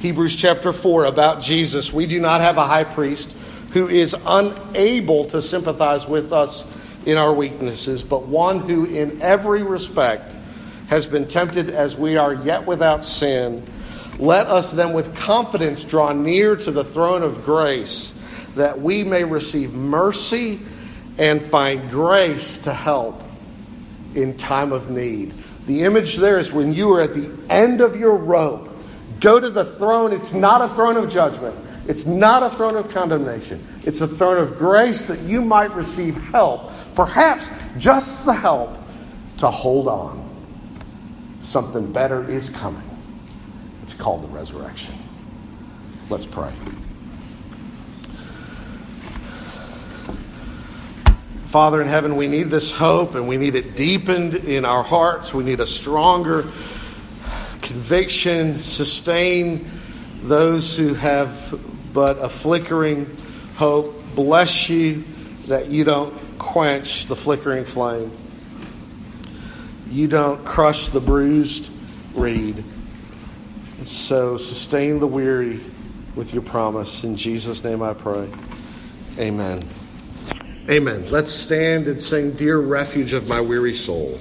Hebrews 0.00 0.36
chapter 0.36 0.72
4 0.72 1.04
about 1.04 1.42
Jesus. 1.42 1.92
We 1.92 2.06
do 2.06 2.18
not 2.18 2.40
have 2.40 2.56
a 2.56 2.64
high 2.64 2.84
priest 2.84 3.30
who 3.72 3.88
is 3.88 4.16
unable 4.24 5.26
to 5.26 5.42
sympathize 5.42 6.06
with 6.06 6.32
us 6.32 6.64
in 7.06 7.16
our 7.16 7.32
weaknesses, 7.32 8.02
but 8.02 8.26
one 8.26 8.58
who 8.68 8.84
in 8.84 9.22
every 9.22 9.62
respect 9.62 10.32
has 10.88 11.06
been 11.06 11.26
tempted 11.26 11.70
as 11.70 11.96
we 11.96 12.16
are, 12.16 12.34
yet 12.34 12.66
without 12.66 13.04
sin. 13.04 13.64
Let 14.18 14.48
us 14.48 14.72
then 14.72 14.92
with 14.92 15.14
confidence 15.16 15.84
draw 15.84 16.12
near 16.12 16.56
to 16.56 16.70
the 16.70 16.84
throne 16.84 17.22
of 17.22 17.44
grace, 17.44 18.12
that 18.56 18.80
we 18.80 19.04
may 19.04 19.24
receive 19.24 19.72
mercy 19.72 20.60
and 21.18 21.40
find 21.40 21.88
grace 21.90 22.58
to 22.58 22.74
help 22.74 23.22
in 24.14 24.36
time 24.36 24.72
of 24.72 24.90
need. 24.90 25.32
The 25.66 25.82
image 25.82 26.16
there 26.16 26.38
is 26.38 26.52
when 26.52 26.74
you 26.74 26.92
are 26.92 27.00
at 27.00 27.14
the 27.14 27.30
end 27.50 27.80
of 27.80 27.96
your 27.96 28.16
rope, 28.16 28.68
go 29.20 29.38
to 29.38 29.50
the 29.50 29.64
throne. 29.64 30.12
It's 30.12 30.32
not 30.32 30.62
a 30.62 30.74
throne 30.74 30.96
of 30.96 31.10
judgment. 31.10 31.56
It's 31.88 32.06
not 32.06 32.42
a 32.42 32.54
throne 32.54 32.76
of 32.76 32.90
condemnation. 32.90 33.64
It's 33.84 34.00
a 34.00 34.08
throne 34.08 34.38
of 34.38 34.58
grace 34.58 35.06
that 35.06 35.20
you 35.20 35.40
might 35.40 35.72
receive 35.74 36.16
help 36.30 36.72
Perhaps 36.96 37.46
just 37.76 38.24
the 38.24 38.32
help 38.32 38.76
to 39.38 39.50
hold 39.50 39.86
on. 39.86 40.24
Something 41.42 41.92
better 41.92 42.28
is 42.28 42.48
coming. 42.48 42.82
It's 43.82 43.94
called 43.94 44.24
the 44.24 44.28
resurrection. 44.28 44.94
Let's 46.08 46.24
pray. 46.24 46.52
Father 51.46 51.80
in 51.80 51.88
heaven, 51.88 52.16
we 52.16 52.28
need 52.28 52.50
this 52.50 52.70
hope 52.70 53.14
and 53.14 53.28
we 53.28 53.36
need 53.36 53.54
it 53.54 53.76
deepened 53.76 54.34
in 54.34 54.64
our 54.64 54.82
hearts. 54.82 55.32
We 55.32 55.44
need 55.44 55.60
a 55.60 55.66
stronger 55.66 56.46
conviction, 57.60 58.58
sustain 58.58 59.70
those 60.22 60.76
who 60.76 60.94
have 60.94 61.60
but 61.92 62.18
a 62.18 62.28
flickering 62.28 63.14
hope. 63.56 64.02
Bless 64.14 64.68
you 64.68 65.04
that 65.46 65.68
you 65.68 65.84
don't 65.84 66.25
quench 66.56 67.04
the 67.04 67.14
flickering 67.14 67.66
flame. 67.66 68.10
You 69.90 70.08
don't 70.08 70.42
crush 70.46 70.88
the 70.88 71.00
bruised 71.00 71.68
reed. 72.14 72.64
And 73.76 73.86
so 73.86 74.38
sustain 74.38 74.98
the 74.98 75.06
weary 75.06 75.60
with 76.14 76.32
your 76.32 76.42
promise. 76.42 77.04
In 77.04 77.14
Jesus' 77.14 77.62
name 77.62 77.82
I 77.82 77.92
pray. 77.92 78.30
Amen. 79.18 79.64
Amen. 80.70 81.04
Let's 81.10 81.30
stand 81.30 81.88
and 81.88 82.00
sing, 82.00 82.30
Dear 82.30 82.58
Refuge 82.58 83.12
of 83.12 83.28
My 83.28 83.42
Weary 83.42 83.74
Soul. 83.74 84.18